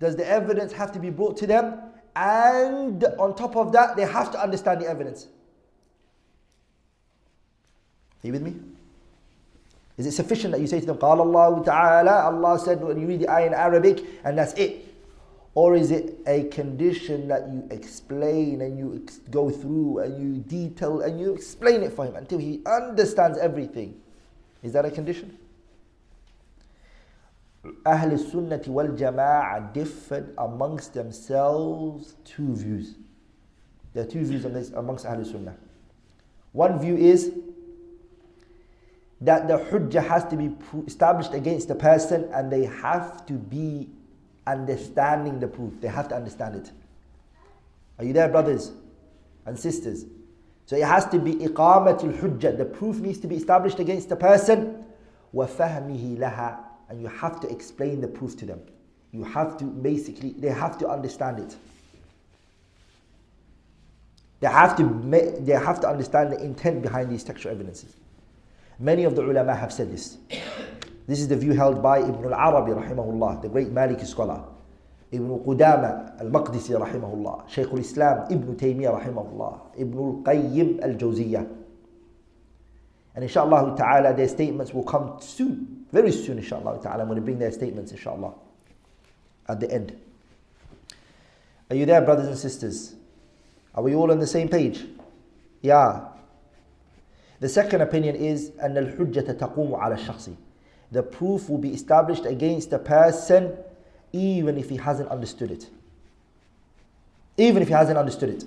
does 0.00 0.16
the 0.16 0.26
evidence 0.26 0.72
have 0.72 0.92
to 0.92 0.98
be 0.98 1.10
brought 1.10 1.36
to 1.38 1.46
them 1.46 1.92
And 2.14 3.02
on 3.18 3.34
top 3.34 3.56
of 3.56 3.72
that, 3.72 3.96
they 3.96 4.04
have 4.04 4.30
to 4.32 4.42
understand 4.42 4.82
the 4.82 4.86
evidence. 4.86 5.26
Are 8.22 8.26
you 8.26 8.32
with 8.32 8.42
me? 8.42 8.56
Is 9.96 10.06
it 10.06 10.12
sufficient 10.12 10.52
that 10.52 10.60
you 10.60 10.66
say 10.66 10.80
to 10.80 10.86
them, 10.86 10.98
قال 10.98 11.18
الله 11.20 11.64
تعالى, 11.64 12.08
Allah 12.08 12.58
said, 12.58 12.82
when 12.82 13.00
you 13.00 13.06
read 13.06 13.20
the 13.20 13.30
ayah 13.30 13.46
in 13.46 13.54
Arabic, 13.54 14.04
and 14.24 14.38
that's 14.38 14.52
it? 14.54 14.85
Or 15.57 15.73
is 15.73 15.89
it 15.89 16.19
a 16.27 16.43
condition 16.49 17.29
that 17.29 17.49
you 17.51 17.67
explain 17.71 18.61
and 18.61 18.77
you 18.77 19.01
ex- 19.01 19.17
go 19.31 19.49
through 19.49 19.97
and 20.01 20.21
you 20.21 20.39
detail 20.43 21.01
and 21.01 21.19
you 21.19 21.33
explain 21.33 21.81
it 21.81 21.93
for 21.93 22.05
him 22.05 22.15
until 22.15 22.37
he 22.37 22.61
understands 22.67 23.39
everything? 23.39 23.99
Is 24.61 24.73
that 24.73 24.85
a 24.85 24.91
condition? 24.91 25.35
Ahl 27.87 28.15
Sunnah 28.19 28.61
wal 28.67 28.89
Jama'ah 28.89 29.73
differed 29.73 30.31
amongst 30.37 30.93
themselves 30.93 32.17
two 32.23 32.55
views. 32.55 32.93
There 33.95 34.03
are 34.03 34.07
two 34.07 34.23
views 34.25 34.45
amongst 34.73 35.07
Ahl 35.07 35.25
Sunnah. 35.25 35.57
One 36.51 36.79
view 36.79 36.97
is 36.97 37.31
that 39.21 39.47
the 39.47 39.57
hujjah 39.57 40.05
has 40.07 40.23
to 40.25 40.35
be 40.35 40.55
established 40.85 41.33
against 41.33 41.67
the 41.67 41.73
person 41.73 42.29
and 42.31 42.51
they 42.51 42.65
have 42.65 43.25
to 43.25 43.33
be 43.33 43.89
understanding 44.46 45.40
the 45.40 45.48
proof. 45.48 45.80
They 45.80 45.88
have 45.88 46.08
to 46.08 46.16
understand 46.16 46.56
it. 46.56 46.70
Are 47.98 48.04
you 48.04 48.12
there, 48.12 48.28
brothers 48.28 48.72
and 49.46 49.58
sisters? 49.58 50.04
So 50.66 50.76
it 50.76 50.84
has 50.84 51.06
to 51.06 51.18
be 51.18 51.34
iqamatul 51.34 52.18
hujjah. 52.18 52.56
The 52.56 52.64
proof 52.64 52.98
needs 52.98 53.18
to 53.18 53.26
be 53.26 53.36
established 53.36 53.78
against 53.78 54.08
the 54.08 54.16
person. 54.16 54.84
وَفَهْمِهِ 55.34 56.18
لَهَا 56.18 56.58
And 56.88 57.00
you 57.00 57.08
have 57.08 57.40
to 57.40 57.48
explain 57.48 58.00
the 58.00 58.08
proof 58.08 58.36
to 58.38 58.46
them. 58.46 58.60
You 59.12 59.24
have 59.24 59.58
to 59.58 59.64
basically, 59.64 60.30
they 60.30 60.48
have 60.48 60.78
to 60.78 60.88
understand 60.88 61.38
it. 61.38 61.56
They 64.40 64.48
have 64.48 64.76
to, 64.76 65.38
they 65.40 65.52
have 65.52 65.80
to 65.80 65.88
understand 65.88 66.32
the 66.32 66.42
intent 66.42 66.82
behind 66.82 67.10
these 67.10 67.22
textual 67.22 67.54
evidences. 67.54 67.94
Many 68.78 69.04
of 69.04 69.14
the 69.14 69.22
ulama 69.22 69.54
have 69.54 69.72
said 69.72 69.92
this. 69.92 70.18
This 71.06 71.20
is 71.20 71.28
the 71.28 71.36
view 71.36 71.52
held 71.52 71.82
by 71.82 71.98
Ibn 71.98 72.32
al-Arabi 72.32 72.72
rahimahullah, 72.72 73.42
the 73.42 73.48
great 73.48 73.68
Maliki 73.68 74.06
scholar. 74.06 74.44
Ibn 75.10 75.40
Qudama 75.40 76.20
al-Maqdisi 76.20 76.78
rahimahullah. 76.78 77.48
Shaykh 77.48 77.68
al-Islam 77.68 78.26
Ibn 78.30 78.56
Taymiyyah 78.56 79.02
rahimahullah. 79.02 79.60
Ibn 79.78 79.98
al-Qayyim 79.98 80.82
al-Jawziyah. 80.82 81.46
And 83.14 83.24
inshallah 83.24 83.76
ta'ala 83.76 84.14
their 84.14 84.28
statements 84.28 84.72
will 84.72 84.84
come 84.84 85.18
soon. 85.20 85.84
Very 85.92 86.12
soon 86.12 86.38
inshallah 86.38 86.80
ta'ala. 86.82 87.02
I'm 87.02 87.08
going 87.08 87.16
to 87.16 87.22
bring 87.22 87.38
their 87.38 87.52
statements 87.52 87.92
inshallah. 87.92 88.32
At 89.48 89.60
the 89.60 89.70
end. 89.70 89.94
Are 91.68 91.76
you 91.76 91.84
there 91.84 92.00
brothers 92.00 92.28
and 92.28 92.38
sisters? 92.38 92.94
Are 93.74 93.82
we 93.82 93.94
all 93.94 94.10
on 94.10 94.18
the 94.18 94.26
same 94.26 94.48
page? 94.48 94.84
Yeah. 95.60 96.08
The 97.40 97.48
second 97.48 97.82
opinion 97.82 98.16
is 98.16 98.50
أن 98.62 98.78
الحجة 98.78 99.38
تقوم 99.38 99.74
على 99.74 99.98
الشخص. 99.98 100.30
The 100.90 101.02
proof 101.02 101.48
will 101.48 101.58
be 101.58 101.72
established 101.72 102.26
against 102.26 102.70
the 102.70 102.78
person 102.78 103.56
even 104.12 104.58
if 104.58 104.68
he 104.68 104.76
hasn't 104.76 105.08
understood 105.08 105.50
it. 105.50 105.68
Even 107.38 107.62
if 107.62 107.68
he 107.68 107.74
hasn't 107.74 107.96
understood 107.96 108.28
it. 108.28 108.44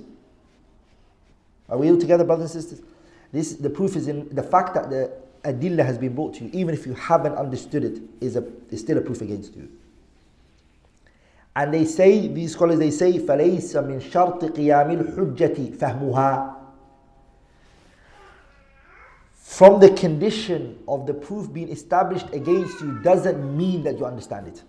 Are 1.68 1.78
we 1.78 1.90
all 1.90 1.98
together, 1.98 2.24
brothers 2.24 2.54
and 2.54 2.64
sisters? 2.64 2.86
This 3.32 3.54
the 3.54 3.70
proof 3.70 3.96
is 3.96 4.08
in 4.08 4.30
the 4.34 4.44
fact 4.44 4.76
that 4.76 4.90
the 4.90 5.12
adillah 5.44 5.86
has 5.86 5.98
been 5.98 6.14
brought 6.14 6.36
to 6.36 6.46
you, 6.46 6.52
even 6.54 6.76
if 6.76 6.86
you 6.86 6.94
haven't 6.94 7.34
understood 7.36 7.84
it, 7.84 8.02
is 8.22 8.36
a 8.36 8.46
is 8.70 8.82
still 8.82 8.98
a 8.98 9.02
proof 9.02 9.22
against 9.22 9.56
you. 9.56 9.70
And 11.56 11.74
they 11.74 11.86
say, 11.86 12.28
these 12.28 12.52
scholars, 12.52 12.80
they 12.80 12.92
say, 12.92 13.14
فَلَيْسَ 13.14 13.74
مِنْ 13.76 14.02
شَرْطِ 14.02 14.42
قِيَامِ 14.42 15.16
الْحُجَّةِ 15.16 15.78
فَهْمُهَا 15.78 16.54
from 19.61 19.79
the 19.79 19.91
condition 19.91 20.83
of 20.89 21.07
the 21.07 21.13
proof 21.13 21.53
being 21.53 21.69
established 21.69 22.25
against 22.33 22.81
you 22.81 22.99
doesn't 23.01 23.59
mean 23.59 23.83
that 23.83 23.99
you 23.99 24.07
understand 24.07 24.49
it. 24.49 24.63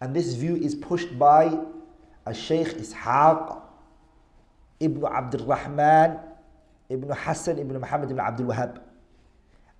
And 0.00 0.16
this 0.16 0.32
view 0.32 0.56
is 0.56 0.74
pushed 0.74 1.18
by 1.18 1.58
a 2.24 2.32
Shaykh 2.32 2.68
Ishaq 2.68 3.60
ibn 4.80 5.04
Abdul 5.04 5.44
Rahman 5.44 6.20
ibn 6.88 7.10
Hassan 7.10 7.58
ibn 7.58 7.78
Muhammad 7.78 8.10
ibn 8.10 8.18
Abdul 8.18 8.46
Wahab. 8.46 8.80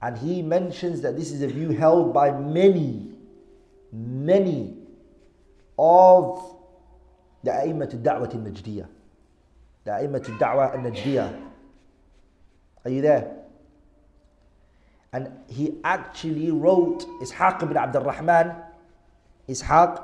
And 0.02 0.18
he 0.18 0.42
mentions 0.42 1.00
that 1.00 1.16
this 1.16 1.32
is 1.32 1.40
a 1.40 1.46
view 1.48 1.70
held 1.70 2.12
by 2.12 2.38
many, 2.38 3.12
many 3.94 4.76
of 5.78 6.54
the 7.42 7.50
A'immat 7.50 7.94
al-Da'wah 7.94 8.34
al-Najdiyah. 8.34 8.86
The 9.84 9.90
A'immat 9.90 10.28
al-Da'wah 10.28 10.74
al-Najdiyah 10.74 11.46
are 12.86 12.90
you 12.90 13.02
there? 13.02 13.36
And 15.12 15.30
he 15.48 15.74
actually 15.82 16.50
wrote 16.52 17.04
Ishaq 17.20 17.62
ibn 17.64 17.76
Abdul 17.76 18.02
Rahman, 18.02 18.54
Ishaq 19.48 20.02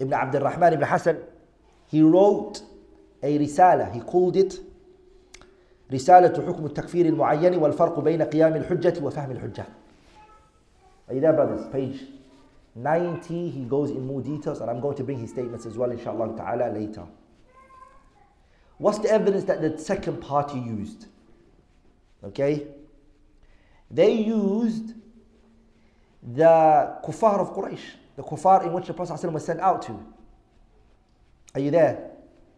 ibn 0.00 0.12
Abdul 0.14 0.40
Rahman 0.40 0.72
ibn 0.72 0.86
Hassan, 0.86 1.18
he 1.86 2.00
wrote 2.00 2.62
a 3.22 3.38
risala, 3.38 3.92
he 3.92 4.00
called 4.00 4.36
it 4.36 4.58
رسالة 5.92 6.46
حكم 6.46 6.66
التكفير 6.66 7.06
المعين 7.06 7.54
والفرق 7.58 8.00
بين 8.00 8.22
قيام 8.22 8.56
الحجة 8.56 9.04
وفهم 9.04 9.30
الحجة. 9.30 9.66
Are 11.08 11.14
you 11.14 11.20
there, 11.20 11.34
brothers? 11.34 11.66
Page 11.70 12.00
90, 12.74 13.50
he 13.50 13.64
goes 13.64 13.90
in 13.90 14.06
more 14.06 14.22
details, 14.22 14.60
and 14.60 14.70
I'm 14.70 14.80
going 14.80 14.96
to 14.96 15.04
bring 15.04 15.18
his 15.18 15.30
statements 15.30 15.66
as 15.66 15.76
well, 15.76 15.90
inshallah 15.90 16.34
ta'ala, 16.36 16.72
later. 16.72 17.04
What's 18.78 18.98
the 18.98 19.10
evidence 19.10 19.44
that 19.44 19.60
the 19.60 19.78
second 19.78 20.22
party 20.22 20.58
used? 20.58 21.06
Okay? 22.23 22.67
They 23.91 24.11
used 24.13 24.93
the 26.21 26.97
kuffar 27.03 27.39
of 27.39 27.53
Quraysh, 27.55 27.79
the 28.15 28.23
kuffar 28.23 28.65
in 28.65 28.73
which 28.73 28.87
the 28.87 28.93
Prophet 28.93 29.13
ﷺ 29.13 29.31
was 29.31 29.45
sent 29.45 29.59
out 29.59 29.81
to. 29.83 29.99
Are 31.55 31.61
you 31.61 31.71
there? 31.71 32.11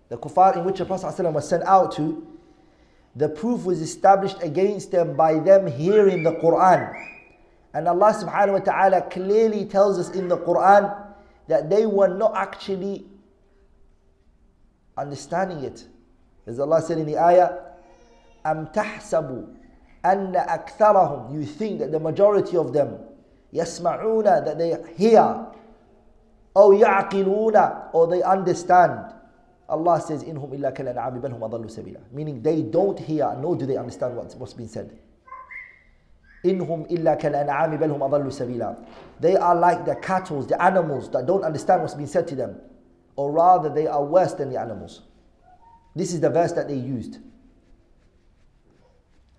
The 0.09 0.17
kuffar 0.17 0.57
in 0.57 0.65
which 0.65 0.79
the 0.79 0.85
Prophet 0.85 1.05
ﷺ 1.07 1.33
was 1.33 1.47
sent 1.47 1.63
out 1.63 1.93
to, 1.95 2.27
the 3.15 3.29
proof 3.29 3.65
was 3.65 3.81
established 3.81 4.41
against 4.41 4.91
them 4.91 5.15
by 5.15 5.39
them 5.39 5.67
hearing 5.67 6.23
the 6.23 6.31
Quran. 6.33 6.93
And 7.73 7.87
Allah 7.87 8.13
subhanahu 8.13 8.53
wa 8.53 8.59
ta'ala 8.59 9.01
clearly 9.03 9.65
tells 9.65 9.99
us 9.99 10.09
in 10.11 10.27
the 10.27 10.37
Quran 10.37 10.95
that 11.47 11.69
they 11.69 11.85
were 11.85 12.07
not 12.07 12.35
actually 12.35 13.05
understanding 14.97 15.63
it. 15.63 15.85
As 16.47 16.59
Allah 16.59 16.81
said 16.81 16.97
in 16.97 17.05
the 17.05 17.17
ayah, 17.17 17.51
أم 18.45 18.65
تحسبوا 18.73 19.54
أن 20.05 20.35
أكثرهم 20.35 21.31
you 21.31 21.45
think 21.45 21.79
that 21.79 21.91
the 21.91 21.99
majority 21.99 22.57
of 22.57 22.73
them 22.73 22.97
يسمعون 23.53 24.23
that 24.23 24.57
they 24.57 24.75
hear 24.97 25.47
أو 26.57 26.73
يعقلون 26.73 27.55
or 27.93 28.07
they 28.07 28.21
understand 28.23 29.13
Allah 29.69 30.01
says 30.01 30.23
إنهم 30.23 30.53
إلا 30.53 30.69
كالأنعام 30.69 31.19
بل 31.19 31.31
هم 31.31 31.43
أضل 31.43 31.69
سبيلا 31.69 31.99
meaning 32.13 32.41
they 32.41 32.61
don't 32.61 32.99
hear 32.99 33.35
nor 33.39 33.55
do 33.55 33.65
they 33.65 33.77
understand 33.77 34.15
what's, 34.15 34.35
what's 34.35 34.53
been 34.53 34.67
said 34.67 34.91
إنهم 36.45 36.85
إلا 36.91 37.15
كالأنعام 37.15 37.77
بل 37.77 37.91
هم 37.91 38.03
أضل 38.03 38.31
سبيلا 38.31 38.75
they 39.21 39.35
are 39.37 39.55
like 39.55 39.85
the 39.85 39.95
cattle 39.95 40.41
the 40.41 40.61
animals 40.61 41.09
that 41.11 41.25
don't 41.25 41.43
understand 41.43 41.81
what's 41.81 41.93
been 41.93 42.07
said 42.07 42.27
to 42.27 42.35
them 42.35 42.55
or 43.15 43.31
rather 43.31 43.69
they 43.69 43.87
are 43.87 44.03
worse 44.03 44.33
than 44.33 44.49
the 44.49 44.59
animals 44.59 45.01
this 45.95 46.13
is 46.13 46.19
the 46.19 46.29
verse 46.29 46.51
that 46.53 46.67
they 46.67 46.75
used 46.75 47.19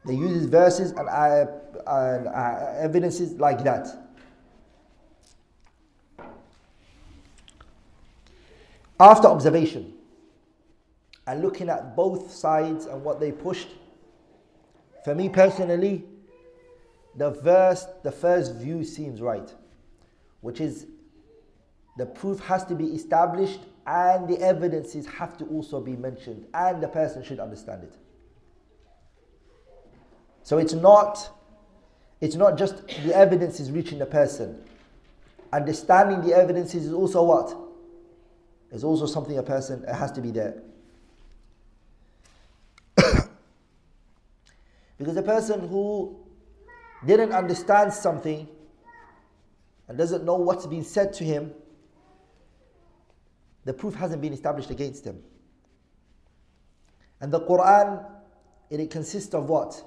they 0.07 0.15
use 0.15 0.45
verses 0.45 0.91
and, 0.91 1.09
uh, 1.09 1.45
and 1.85 2.27
uh, 2.27 2.73
evidences 2.79 3.33
like 3.33 3.63
that. 3.65 3.87
After 8.99 9.27
observation 9.27 9.93
and 11.27 11.41
looking 11.41 11.69
at 11.69 11.95
both 11.95 12.31
sides 12.31 12.85
and 12.85 13.03
what 13.03 13.19
they 13.19 13.31
pushed, 13.31 13.67
for 15.03 15.13
me 15.13 15.27
personally, 15.29 16.05
the 17.15 17.31
the 18.03 18.11
first 18.11 18.55
view 18.55 18.83
seems 18.83 19.21
right, 19.21 19.53
which 20.41 20.61
is 20.61 20.87
the 21.97 22.05
proof 22.05 22.39
has 22.39 22.63
to 22.65 22.75
be 22.75 22.85
established 22.85 23.59
and 23.85 24.27
the 24.27 24.39
evidences 24.39 25.05
have 25.05 25.37
to 25.37 25.45
also 25.45 25.81
be 25.81 25.95
mentioned 25.95 26.45
and 26.53 26.81
the 26.81 26.87
person 26.87 27.23
should 27.23 27.39
understand 27.39 27.83
it. 27.83 27.93
So 30.47 30.59
it's 30.59 30.71
not, 30.71 31.29
it's 32.21 32.37
not 32.37 32.57
just 32.57 32.87
the 33.03 33.13
evidence 33.13 33.59
is 33.59 33.69
reaching 33.69 33.99
the 33.99 34.05
person. 34.05 34.63
Understanding 35.51 36.21
the 36.21 36.33
evidences 36.33 36.85
is 36.85 36.93
also 36.93 37.21
what? 37.21 37.53
Is 38.71 38.85
also 38.85 39.07
something 39.07 39.37
a 39.37 39.43
person 39.43 39.83
has 39.83 40.09
to 40.13 40.21
be 40.21 40.31
there. 40.31 40.63
because 44.97 45.17
a 45.17 45.21
person 45.21 45.67
who 45.67 46.17
didn't 47.05 47.33
understand 47.33 47.91
something 47.91 48.47
and 49.89 49.97
doesn't 49.97 50.23
know 50.23 50.35
what's 50.35 50.65
been 50.65 50.85
said 50.85 51.11
to 51.15 51.25
him, 51.25 51.51
the 53.65 53.73
proof 53.73 53.95
hasn't 53.95 54.21
been 54.21 54.31
established 54.31 54.69
against 54.69 55.03
them. 55.03 55.21
And 57.19 57.33
the 57.33 57.41
Quran, 57.41 58.05
it 58.69 58.89
consists 58.89 59.33
of 59.33 59.49
what? 59.49 59.83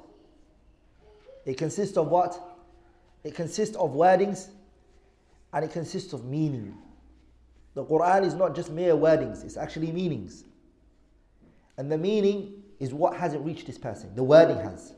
It 1.51 1.59
consists 1.59 1.97
of 1.97 2.07
what? 2.07 2.41
It 3.25 3.35
consists 3.35 3.75
of 3.75 3.91
wordings 3.91 4.51
and 5.53 5.65
it 5.65 5.73
consists 5.73 6.13
of 6.13 6.25
meaning. 6.25 6.79
The 7.75 7.85
Quran 7.85 8.25
is 8.25 8.35
not 8.35 8.55
just 8.55 8.71
mere 8.71 8.93
wordings, 8.95 9.45
it's 9.45 9.57
actually 9.57 9.91
meanings. 9.91 10.45
And 11.77 11.91
the 11.91 11.99
meaning 11.99 12.63
is 12.79 12.95
what 12.95 13.17
hasn't 13.17 13.45
reached 13.45 13.67
this 13.67 13.79
person, 13.79 14.15
the 14.15 14.23
wording 14.23 14.59
has. 14.59 14.93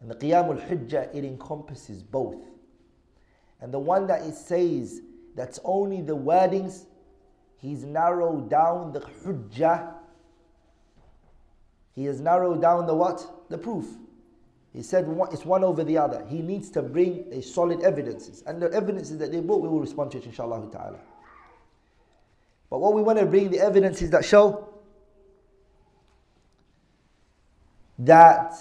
And 0.00 0.08
the 0.08 0.14
Qiyamul 0.14 0.64
Hujjah, 0.68 1.12
it 1.12 1.24
encompasses 1.24 2.04
both. 2.04 2.40
And 3.60 3.74
the 3.74 3.80
one 3.80 4.06
that 4.06 4.22
it 4.22 4.36
says 4.36 5.00
that's 5.34 5.58
only 5.64 6.02
the 6.02 6.16
wordings, 6.16 6.84
he's 7.56 7.82
narrowed 7.82 8.48
down 8.48 8.92
the 8.92 9.00
Hujjah. 9.00 9.92
He 11.96 12.04
has 12.04 12.20
narrowed 12.20 12.62
down 12.62 12.86
the 12.86 12.94
what? 12.94 13.48
The 13.50 13.58
proof. 13.58 13.86
He 14.72 14.82
said 14.82 15.06
it's 15.30 15.44
one 15.44 15.64
over 15.64 15.84
the 15.84 15.98
other. 15.98 16.24
He 16.28 16.40
needs 16.40 16.70
to 16.70 16.82
bring 16.82 17.26
a 17.30 17.42
solid 17.42 17.82
evidences. 17.82 18.42
And 18.46 18.60
the 18.60 18.72
evidences 18.72 19.18
that 19.18 19.30
they 19.30 19.40
brought, 19.40 19.60
we 19.60 19.68
will 19.68 19.80
respond 19.80 20.12
to 20.12 20.18
it 20.18 20.24
inshallah 20.24 20.66
ta'ala. 20.72 20.98
But 22.70 22.78
what 22.78 22.94
we 22.94 23.02
want 23.02 23.18
to 23.18 23.26
bring 23.26 23.50
the 23.50 23.60
evidences 23.60 24.08
that 24.10 24.24
show 24.24 24.68
that 27.98 28.54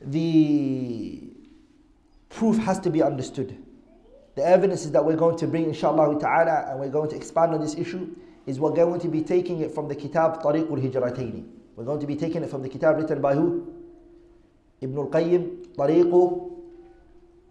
the 0.00 1.22
proof 2.28 2.58
has 2.58 2.80
to 2.80 2.90
be 2.90 3.04
understood. 3.04 3.56
The 4.34 4.44
evidences 4.44 4.90
that 4.92 5.04
we're 5.04 5.16
going 5.16 5.38
to 5.38 5.46
bring, 5.46 5.66
inshallah 5.66 6.18
ta'ala, 6.18 6.70
and 6.70 6.80
we're 6.80 6.88
going 6.88 7.10
to 7.10 7.16
expand 7.16 7.54
on 7.54 7.60
this 7.60 7.76
issue, 7.76 8.16
is 8.46 8.58
we're 8.58 8.72
going 8.72 8.98
to 8.98 9.08
be 9.08 9.22
taking 9.22 9.60
it 9.60 9.72
from 9.72 9.86
the 9.86 9.94
kitab 9.94 10.42
Tariqul 10.42 10.82
Hijrataini. 10.82 11.46
We're 11.76 11.84
going 11.84 12.00
to 12.00 12.06
be 12.06 12.16
taking 12.16 12.42
it 12.42 12.50
from 12.50 12.62
the 12.62 12.68
kitab 12.68 12.96
written 12.96 13.20
by 13.20 13.34
who? 13.34 13.81
Ibn 14.82 14.98
al-Qayyim, 14.98 15.76
Tariqu 15.76 16.50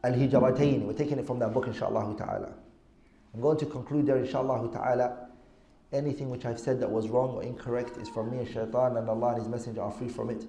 al-Hijrataini. 0.03 0.83
We're 0.83 0.93
taking 0.93 1.17
it 1.17 1.25
from 1.25 1.39
that 1.39 1.53
book, 1.53 1.65
inshallah 1.67 2.13
ta'ala. 2.17 2.53
I'm 3.33 3.41
going 3.41 3.57
to 3.57 3.65
conclude 3.65 4.05
there, 4.05 4.17
inshallah 4.17 4.69
ta'ala. 4.71 5.29
Anything 5.93 6.29
which 6.29 6.45
I've 6.45 6.59
said 6.59 6.79
that 6.81 6.91
was 6.91 7.07
wrong 7.07 7.31
or 7.31 7.43
incorrect 7.43 7.97
is 7.97 8.09
from 8.09 8.31
me 8.31 8.39
and 8.39 8.47
shaitan, 8.47 8.97
and 8.97 9.09
Allah 9.09 9.29
and 9.29 9.37
His 9.39 9.47
Messenger 9.47 9.81
are 9.81 9.91
free 9.91 10.09
from 10.09 10.29
it. 10.29 10.45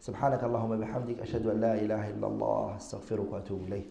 سبحانك 0.00 0.44
اللهم 0.44 0.80
بحمدك 0.80 1.20
أشهد 1.20 1.46
أن 1.46 1.60
لا 1.60 1.74
إله 1.74 2.10
إلا 2.10 2.26
الله 2.26 2.76
أستغفرك 2.76 3.32
وأتوب 3.32 3.60
إليه 3.68 3.86